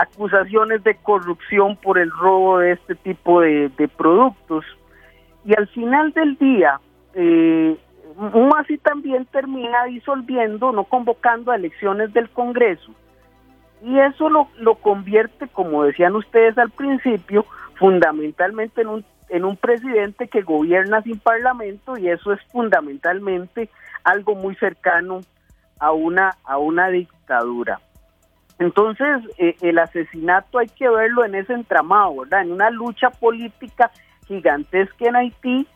[0.00, 4.64] acusaciones de corrupción por el robo de este tipo de productos.
[5.44, 6.80] Y al final del día,
[8.20, 12.92] eh, así también termina disolviendo, no convocando a elecciones del Congreso.
[13.82, 17.46] Y eso lo, lo convierte, como decían ustedes al principio,
[17.76, 23.70] fundamentalmente en un, en un presidente que gobierna sin parlamento y eso es fundamentalmente
[24.04, 25.20] algo muy cercano
[25.78, 27.80] a una, a una dictadura.
[28.58, 32.42] Entonces, eh, el asesinato hay que verlo en ese entramado, ¿verdad?
[32.42, 33.90] En una lucha política
[34.26, 35.66] gigantesca en Haití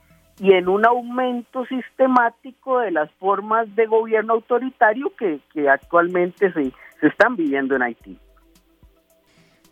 [0.41, 7.07] y en un aumento sistemático de las formas de gobierno autoritario que, actualmente se, se,
[7.07, 8.19] están viviendo en Haití.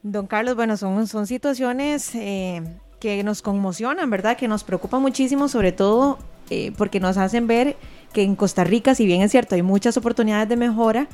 [0.03, 2.63] Don Carlos, bueno, son, son situaciones eh,
[3.01, 4.37] que nos conmocionan, ¿verdad?
[4.37, 6.19] Que nos preocupan muchísimo, sobre todo
[6.51, 7.77] eh, porque nos hacen ver
[8.13, 11.09] que en Costa Rica, si bien es cierto, hay muchas oportunidades de mejora,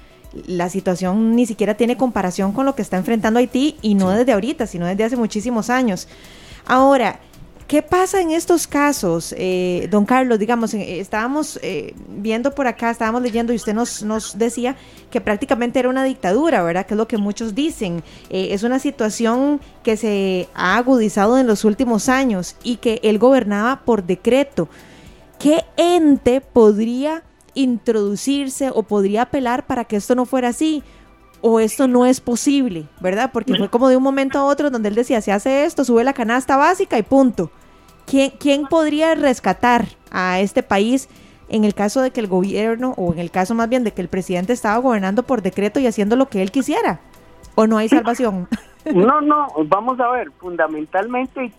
[0.46, 4.32] la situación ni siquiera tiene comparación con lo que está enfrentando Haití y no desde
[4.32, 6.08] ahorita, sino desde hace muchísimos años.
[6.66, 7.20] Ahora,
[7.68, 10.38] ¿Qué pasa en estos casos, eh, don Carlos?
[10.38, 14.74] Digamos, eh, estábamos eh, viendo por acá, estábamos leyendo y usted nos, nos decía
[15.10, 16.86] que prácticamente era una dictadura, ¿verdad?
[16.86, 18.02] Que es lo que muchos dicen.
[18.30, 23.82] es una situación que se ha agudizado en los últimos años y que él gobernaba
[23.84, 24.70] por decreto.
[25.38, 30.82] ¿Qué ente podría introducirse o podría apelar para que esto no fuera así?
[31.40, 33.30] O esto no es posible, ¿verdad?
[33.32, 36.04] Porque fue como de un momento a otro donde él decía, se hace esto, sube
[36.04, 37.50] la canasta básica y punto.
[38.06, 41.08] ¿Quién, ¿Quién podría rescatar a este país
[41.48, 44.02] en el caso de que el gobierno, o en el caso más bien de que
[44.02, 47.00] el presidente estaba gobernando por decreto y haciendo lo que él quisiera?
[47.54, 48.48] ¿O no hay salvación?
[48.94, 51.52] No, no, vamos a ver, fundamentalmente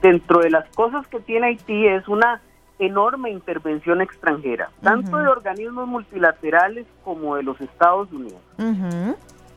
[0.00, 2.40] dentro de las cosas que tiene Haití es una
[2.86, 8.40] enorme intervención extranjera, tanto de organismos multilaterales como de los Estados Unidos.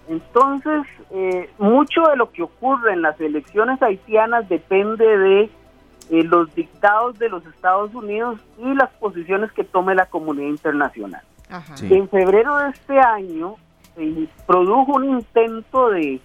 [0.07, 5.41] Entonces, eh, mucho de lo que ocurre en las elecciones haitianas depende de
[6.11, 11.23] eh, los dictados de los Estados Unidos y las posiciones que tome la comunidad internacional.
[11.89, 13.55] En febrero de este año
[13.95, 16.19] se produjo un intento de,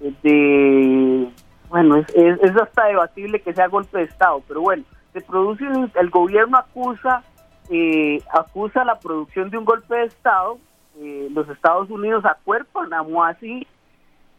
[0.00, 1.28] de
[1.68, 6.10] bueno, es, es, hasta debatible que sea golpe de Estado, pero bueno, se produce el
[6.10, 7.22] gobierno acusa
[7.70, 10.58] eh, acusa la producción de un golpe de Estado
[10.98, 13.66] eh, los Estados Unidos acuerpan a Moasi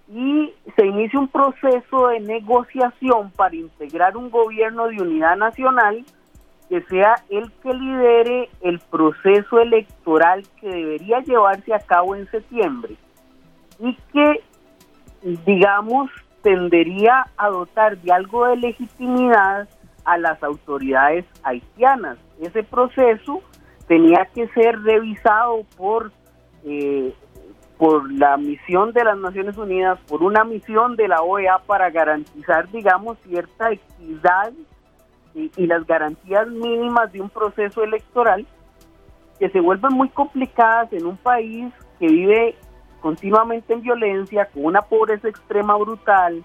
[0.10, 6.06] y se inicia un proceso de negociación para integrar un gobierno de unidad nacional
[6.70, 12.96] que sea el que lidere el proceso electoral que debería llevarse a cabo en septiembre
[13.80, 14.42] y que,
[15.46, 16.10] digamos,
[16.42, 19.68] tendería a dotar de algo de legitimidad
[20.06, 22.18] a las autoridades haitianas.
[22.42, 23.42] Ese proceso
[23.88, 26.12] tenía que ser revisado por
[26.66, 27.14] eh,
[27.78, 32.70] por la misión de las Naciones Unidas, por una misión de la OEA para garantizar,
[32.72, 34.54] digamos, cierta equidad
[35.36, 38.46] y, las garantías mínimas de un proceso electoral
[39.40, 42.56] que se vuelven muy complicadas en un país que vive
[43.02, 46.42] continuamente en violencia, con una pobreza extrema brutal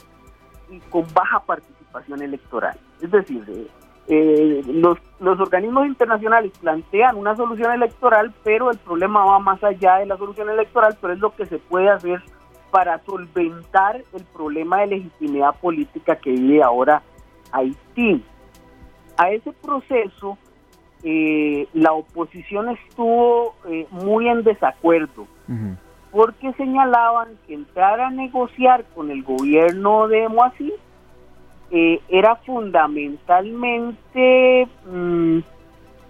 [0.71, 2.79] y con baja participación electoral.
[3.01, 3.69] Es decir,
[4.09, 9.97] eh, los, los organismos internacionales plantean una solución electoral, pero el problema va más allá
[9.97, 12.23] de la solución electoral, pero es lo que se puede hacer
[12.71, 17.03] para solventar el problema de legitimidad política que vive ahora
[17.53, 18.25] Haití.
[19.17, 20.39] A ese proceso
[21.03, 25.27] eh, la oposición estuvo eh, muy en desacuerdo,
[26.11, 30.73] porque señalaban que entrar a negociar con el gobierno de Moasí
[31.71, 35.41] eh, era fundamentalmente mm,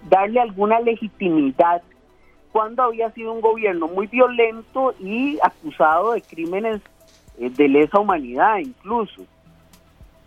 [0.09, 1.81] darle alguna legitimidad
[2.51, 6.81] cuando había sido un gobierno muy violento y acusado de crímenes
[7.39, 9.23] eh, de lesa humanidad incluso.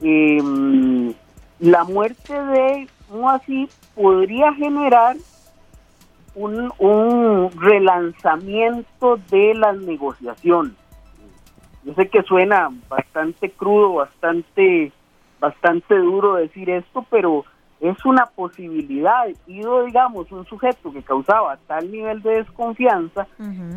[0.01, 1.13] Em,
[1.61, 5.17] la muerte de Moasí podría generar
[6.35, 10.73] un, un relanzamiento de las negociaciones.
[11.85, 14.93] Yo sé que suena bastante crudo, bastante
[15.43, 17.45] bastante duro decir esto, pero
[17.81, 19.27] es una posibilidad.
[19.49, 23.27] Y digamos, un sujeto que causaba tal nivel de desconfianza,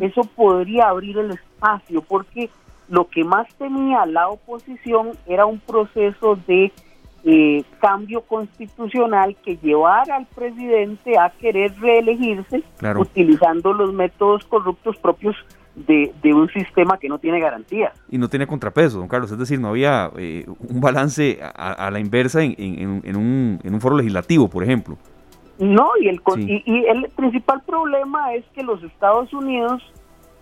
[0.00, 2.48] eso podría abrir el espacio, porque
[2.88, 6.72] lo que más temía la oposición era un proceso de
[7.24, 12.62] eh, cambio constitucional que llevara al presidente a querer reelegirse
[12.96, 15.34] utilizando los métodos corruptos propios
[15.76, 17.92] de, un sistema que no tiene garantías.
[18.10, 22.00] Y no tiene contrapeso, don Carlos, es decir, no había eh, un balance a, la
[22.00, 24.96] inversa en, en, un, en un foro legislativo, por ejemplo.
[25.58, 29.82] No, y el, y, el principal problema es que los Estados Unidos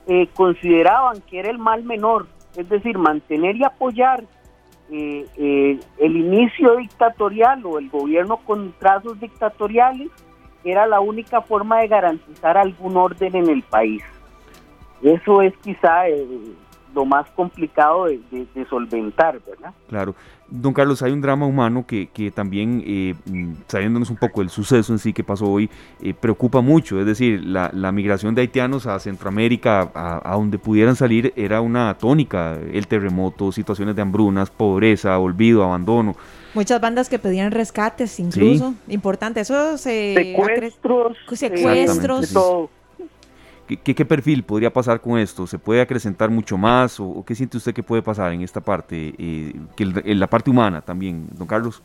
[0.06, 2.26] eh, consideraban que era el mal menor,
[2.56, 4.24] es decir, mantener y apoyar
[4.90, 10.10] eh, el inicio dictatorial o el gobierno con trazos dictatoriales
[10.64, 14.02] era la única forma de garantizar algún orden en el país.
[15.04, 16.26] Eso es quizá eh,
[16.94, 19.74] lo más complicado de, solventar, ¿verdad?
[19.86, 20.14] Claro.
[20.48, 24.48] Don Carlos, hay un drama humano que, que también, eh, mm, sabiéndonos un poco del
[24.48, 25.68] suceso en sí que pasó hoy,
[26.00, 26.98] eh, preocupa mucho.
[27.00, 32.58] Es decir, la, migración de haitianos a Centroamérica, a, donde pudieran salir, era una tónica.
[32.72, 36.14] El terremoto, situaciones de hambrunas, pobreza, olvido, abandono.
[36.54, 38.74] Muchas bandas que pedían rescates, incluso.
[38.88, 39.40] Importante.
[39.40, 40.14] Eso se.
[40.14, 41.16] Secuestros.
[41.34, 42.32] Secuestros.
[42.32, 42.70] Todo
[43.66, 45.46] ¿Qué, perfil podría pasar con esto?
[45.46, 47.00] ¿Se puede acrecentar mucho más?
[47.00, 50.50] ¿O, qué siente usted que puede pasar en esta parte, eh, que en la parte
[50.50, 51.82] humana también, don Carlos?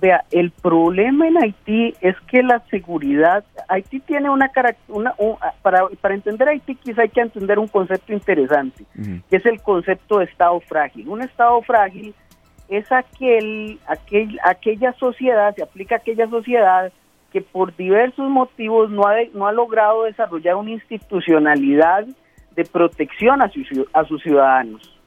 [0.00, 4.50] Vea, el problema en Haití es que la seguridad, Haití tiene una,
[4.88, 5.14] una
[5.60, 8.84] para, para entender Haití quizá hay que entender un concepto interesante,
[9.28, 11.08] que es el concepto de Estado frágil.
[11.08, 12.14] Un Estado frágil
[12.68, 16.92] es aquel, aquel, aquella sociedad, se aplica a aquella sociedad
[17.32, 22.06] que por diversos motivos no ha, no ha logrado desarrollar una institucionalidad
[22.54, 23.50] de protección a,
[23.92, 25.00] a sus ciudadanos.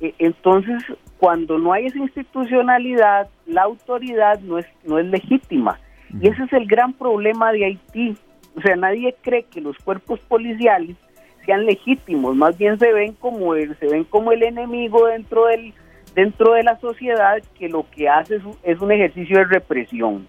[0.00, 0.82] E, entonces,
[1.18, 5.78] cuando no hay esa institucionalidad, la autoridad no es, no es legítima.
[6.20, 8.16] Y ese es el gran problema de Haití.
[8.56, 10.96] O sea, nadie cree que los cuerpos policiales
[11.44, 15.72] sean legítimos, más bien se ven como el, se ven como el enemigo dentro del
[16.14, 20.26] dentro de la sociedad que lo que hace es un ejercicio de represión.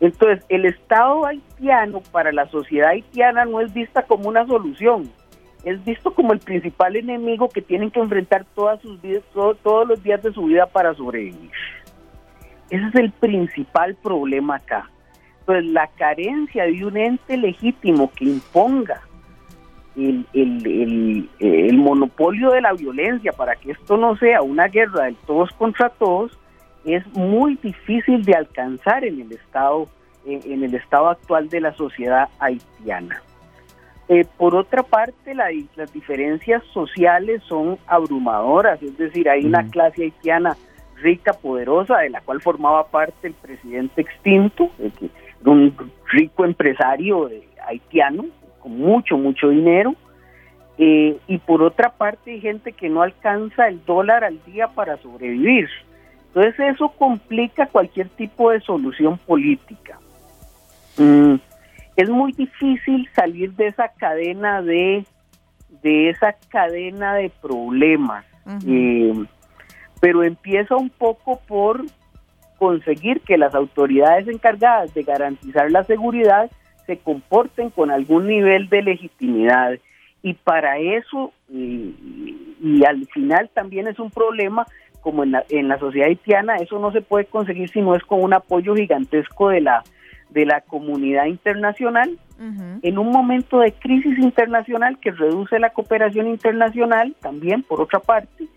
[0.00, 5.10] Entonces, el Estado haitiano para la sociedad haitiana no es vista como una solución,
[5.64, 10.02] es visto como el principal enemigo que tienen que enfrentar todas sus vidas, todos los
[10.02, 11.50] días de su vida para sobrevivir.
[12.70, 14.90] Ese es el principal problema acá.
[15.46, 19.02] Pues la carencia de un ente legítimo que imponga
[19.96, 25.88] el, monopolio de la violencia para que esto no sea una guerra de todos contra
[25.90, 26.38] todos
[26.84, 29.88] es muy difícil de alcanzar en el estado
[30.26, 33.22] en el estado actual de la sociedad haitiana.
[34.08, 40.56] Eh, por otra parte, las diferencias sociales son abrumadoras, es decir, hay una clase haitiana
[40.96, 44.70] rica, poderosa, de la cual formaba parte el presidente extinto,
[45.44, 45.74] un
[46.10, 47.30] rico empresario
[47.66, 48.26] haitiano,
[48.60, 49.94] con mucho, mucho dinero,
[50.76, 54.96] eh, y por otra parte hay gente que no alcanza el dólar al día para
[54.98, 55.68] sobrevivir.
[56.34, 60.00] Entonces eso complica cualquier tipo de solución política.
[60.96, 61.36] Mm,
[61.96, 65.04] es muy difícil salir de esa cadena de,
[65.82, 68.24] de esa cadena de problemas,
[68.66, 69.14] eh,
[70.00, 71.84] pero empieza un poco por
[72.58, 76.50] conseguir que las autoridades encargadas de garantizar la seguridad
[76.86, 79.78] se comporten con algún nivel de legitimidad.
[80.22, 84.66] Y para eso, y, y al final también es un problema,
[85.04, 88.02] como en la, en la sociedad haitiana, eso no se puede conseguir si no es
[88.02, 89.84] con un apoyo gigantesco de la,
[90.30, 92.18] de la comunidad internacional
[92.82, 98.48] en un momento de crisis internacional que reduce la cooperación internacional también por otra parte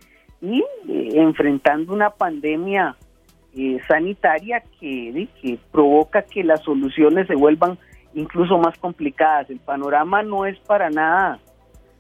[0.42, 2.96] y eh, enfrentando una pandemia
[3.56, 7.78] eh, sanitaria que, que provoca que las soluciones se vuelvan
[8.16, 9.50] incluso más complicadas.
[9.52, 11.40] El panorama no es para nada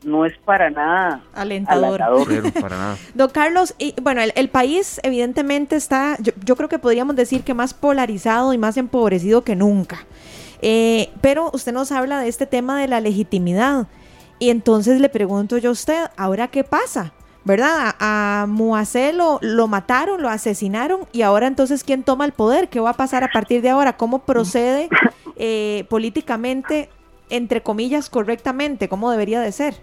[0.03, 2.01] no es para nada alentador.
[3.13, 7.73] Don Carlos, y, bueno, el, país evidentemente está, yo, creo que podríamos decir que más
[7.73, 10.05] polarizado y más empobrecido que nunca.
[10.61, 13.87] Eh, pero usted nos habla de este tema de la legitimidad.
[14.39, 17.13] Y entonces le pregunto yo a usted, ¿ahora qué pasa?
[17.43, 17.95] ¿Verdad?
[17.99, 18.47] A, a
[19.41, 22.67] lo, mataron, lo asesinaron y ahora entonces ¿quién toma el poder?
[22.67, 23.95] ¿Qué va a pasar a partir de ahora?
[23.95, 24.89] ¿Cómo procede
[25.37, 26.89] eh, políticamente
[27.29, 29.75] entre comillas, correctamente, como debería de ser?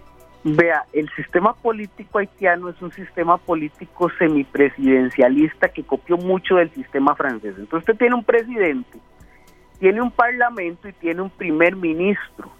[0.47, 7.15] Vea, el sistema político haitiano es un sistema político semipresidencialista que copió mucho del sistema
[7.15, 7.55] francés.
[7.57, 8.99] Entonces usted tiene un presidente,
[9.79, 12.51] tiene un parlamento y tiene un primer ministro.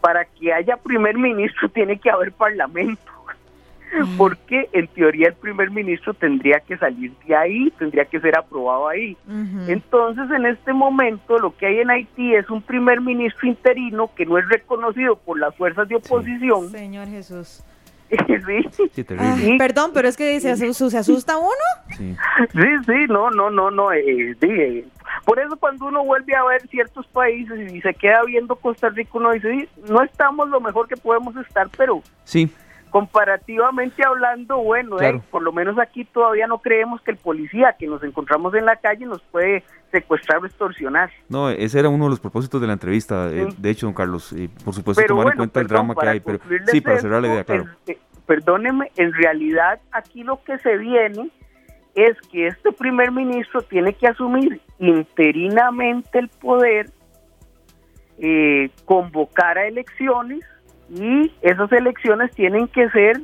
[0.00, 3.11] Para que haya primer ministro tiene que haber parlamento
[4.16, 8.88] porque en teoría el primer ministro tendría que salir de ahí, tendría que ser aprobado
[8.88, 9.16] ahí.
[9.66, 14.26] Entonces, en este momento, lo que hay en Haití es un primer ministro interino que
[14.26, 16.70] no es reconocido por las fuerzas de oposición.
[16.70, 17.62] Señor Jesús.
[19.38, 19.56] sí.
[19.56, 21.50] perdón, pero es que se, se asusta uno.
[21.96, 22.14] Sí,
[22.52, 23.90] sí, no, no, no, no.
[23.90, 24.84] Eh, eh,
[25.24, 29.12] por eso cuando uno vuelve a ver ciertos países y se queda viendo Costa Rica,
[29.14, 32.50] uno dice, no estamos lo mejor que podemos estar, pero sí
[32.92, 37.86] comparativamente hablando, bueno, eh, por lo menos aquí todavía no creemos que el policía que
[37.86, 41.10] nos encontramos en la calle nos puede secuestrar o extorsionar.
[41.30, 44.34] No, ese era uno de los propósitos de la entrevista, eh, de hecho, don Carlos,
[44.34, 47.28] y por supuesto tomar en cuenta el drama que hay, pero sí, para cerrar la
[47.28, 47.64] idea, claro.
[47.86, 51.30] Eh, perdóneme, en realidad aquí lo que se viene
[51.94, 56.90] es que este primer ministro tiene que asumir interinamente el poder,
[58.84, 60.44] convocar a elecciones,
[60.94, 63.20] y esas elecciones tienen que ser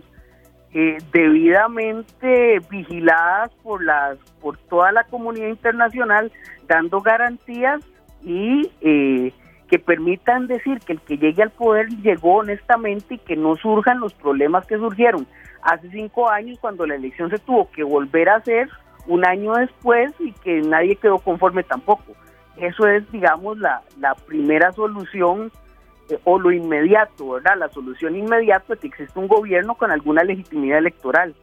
[0.72, 6.32] eh, debidamente vigiladas por las por toda la comunidad internacional
[6.66, 7.82] dando garantías
[8.22, 9.32] y eh,
[9.68, 14.00] que permitan decir que el que llegue al poder llegó honestamente y que no surjan
[14.00, 15.26] los problemas que surgieron
[15.62, 18.68] hace cinco años cuando la elección se tuvo que volver a hacer
[19.06, 22.14] un año después y que nadie quedó conforme tampoco.
[22.56, 25.50] Eso es, digamos, la, la primera solución
[26.24, 27.56] o lo inmediato, ¿verdad?
[27.58, 31.34] La solución inmediata es que existe un gobierno con alguna legitimidad electoral.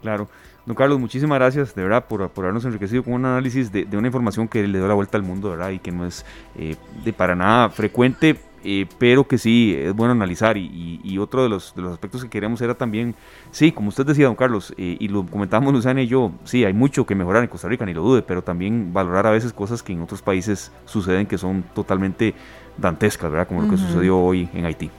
[0.00, 0.28] Claro.
[0.64, 4.06] Don Carlos, muchísimas gracias de verdad por, por habernos enriquecido con un análisis de, una
[4.06, 5.70] información que le da la vuelta al mundo, ¿verdad?
[5.70, 6.24] Y que no es
[6.56, 10.56] eh, de para nada frecuente, eh, pero que sí es bueno analizar.
[10.56, 13.14] Y, otro de los, de los, aspectos que queremos era también,
[13.50, 16.72] sí, como usted decía, don Carlos, eh, y lo comentamos Luciana y yo, sí, hay
[16.72, 19.82] mucho que mejorar en Costa Rica, ni lo dude, pero también valorar a veces cosas
[19.82, 22.34] que en otros países suceden que son totalmente
[22.76, 23.46] dantescas, ¿verdad?
[23.46, 24.90] Como lo que sucedió hoy en Haití.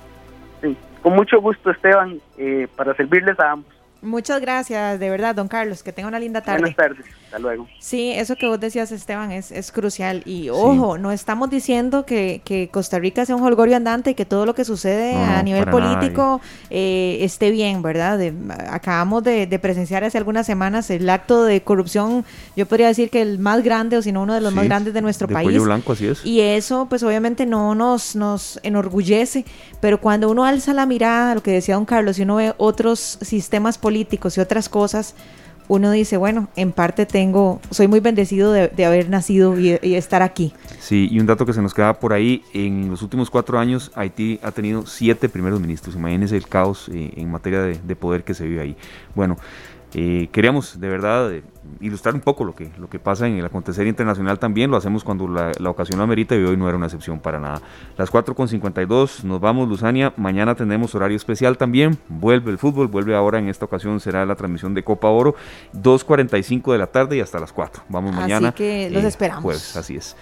[0.61, 3.73] Sí, con mucho gusto, Esteban, eh, para servirles a ambos.
[4.01, 5.81] Muchas gracias, de verdad, don Carlos.
[5.81, 6.59] Que tenga una linda tarde.
[6.59, 7.05] Buenas tardes.
[7.33, 7.67] Hasta luego.
[7.79, 10.21] Sí, eso que vos decías, Esteban, es, es crucial.
[10.23, 14.23] Y ojo, no estamos diciendo que, que, Costa Rica sea un holgorio andante y que
[14.23, 18.19] todo lo que sucede a nivel político eh, esté bien, ¿verdad?
[18.69, 22.23] acabamos de, presenciar hace algunas semanas el acto de corrupción,
[22.55, 24.93] yo podría decir que el más grande, o si no uno de los más grandes
[24.93, 25.63] de nuestro de país.
[25.63, 26.23] Blanco, así es.
[26.23, 29.43] Y eso, pues obviamente no nos, nos enorgullece,
[29.81, 33.17] pero cuando uno alza la mirada, lo que decía don Carlos, y uno ve otros
[33.21, 35.15] sistemas políticos y otras cosas,
[35.67, 40.53] uno dice, bueno, en parte tengo, soy muy bendecido de, haber nacido y, estar aquí.
[40.79, 43.91] Sí, y un dato que se nos queda por ahí, en los últimos cuatro años
[43.95, 48.23] Haití ha tenido siete primeros ministros, imagínense el caos eh, en materia de, de poder
[48.23, 48.75] que se vive ahí.
[49.15, 49.37] Bueno,
[49.95, 51.43] eh, queríamos de verdad eh,
[51.79, 55.03] ilustrar un poco lo que, lo que pasa en el acontecer internacional también, lo hacemos
[55.03, 57.61] cuando la, ocasión lo amerita y hoy no era una excepción para nada.
[57.97, 63.39] Las 4.52 nos vamos, Luzania, mañana tenemos horario especial también, vuelve el fútbol, vuelve ahora
[63.39, 65.35] en esta ocasión será la transmisión de Copa Oro,
[65.73, 67.83] 2.45 de la tarde y hasta las 4.
[67.89, 68.49] Vamos mañana.
[68.49, 69.43] Así que los eh, esperamos.
[69.43, 70.15] Jueves, así es.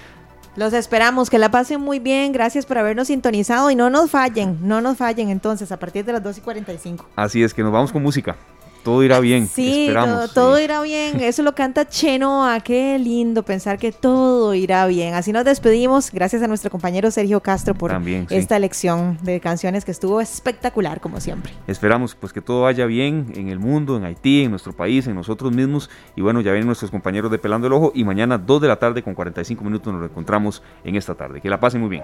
[0.57, 4.57] Los esperamos, que la pasen muy bien, gracias por habernos sintonizado y no nos fallen,
[4.61, 7.05] no nos fallen entonces a partir de las 2 y 45.
[7.15, 8.35] Así es, que nos vamos con música.
[8.83, 9.47] Todo irá bien.
[9.47, 9.89] Sí,
[10.33, 11.21] todo, irá bien.
[11.21, 12.59] Eso lo canta Chenoa.
[12.61, 15.13] Qué lindo pensar que todo irá bien.
[15.13, 16.11] Así nos despedimos.
[16.11, 17.91] Gracias a nuestro compañero Sergio Castro por
[18.29, 21.53] esta elección de canciones que estuvo espectacular, como siempre.
[21.67, 25.15] Esperamos pues que todo vaya bien en el mundo, en Haití, en nuestro país, en
[25.15, 25.89] nosotros mismos.
[26.15, 27.91] Y bueno, ya vienen nuestros compañeros de Pelando el Ojo.
[27.93, 31.39] Y mañana, 2 de la tarde, con 45 minutos, nos encontramos en esta tarde.
[31.39, 32.03] Que la pasen muy bien.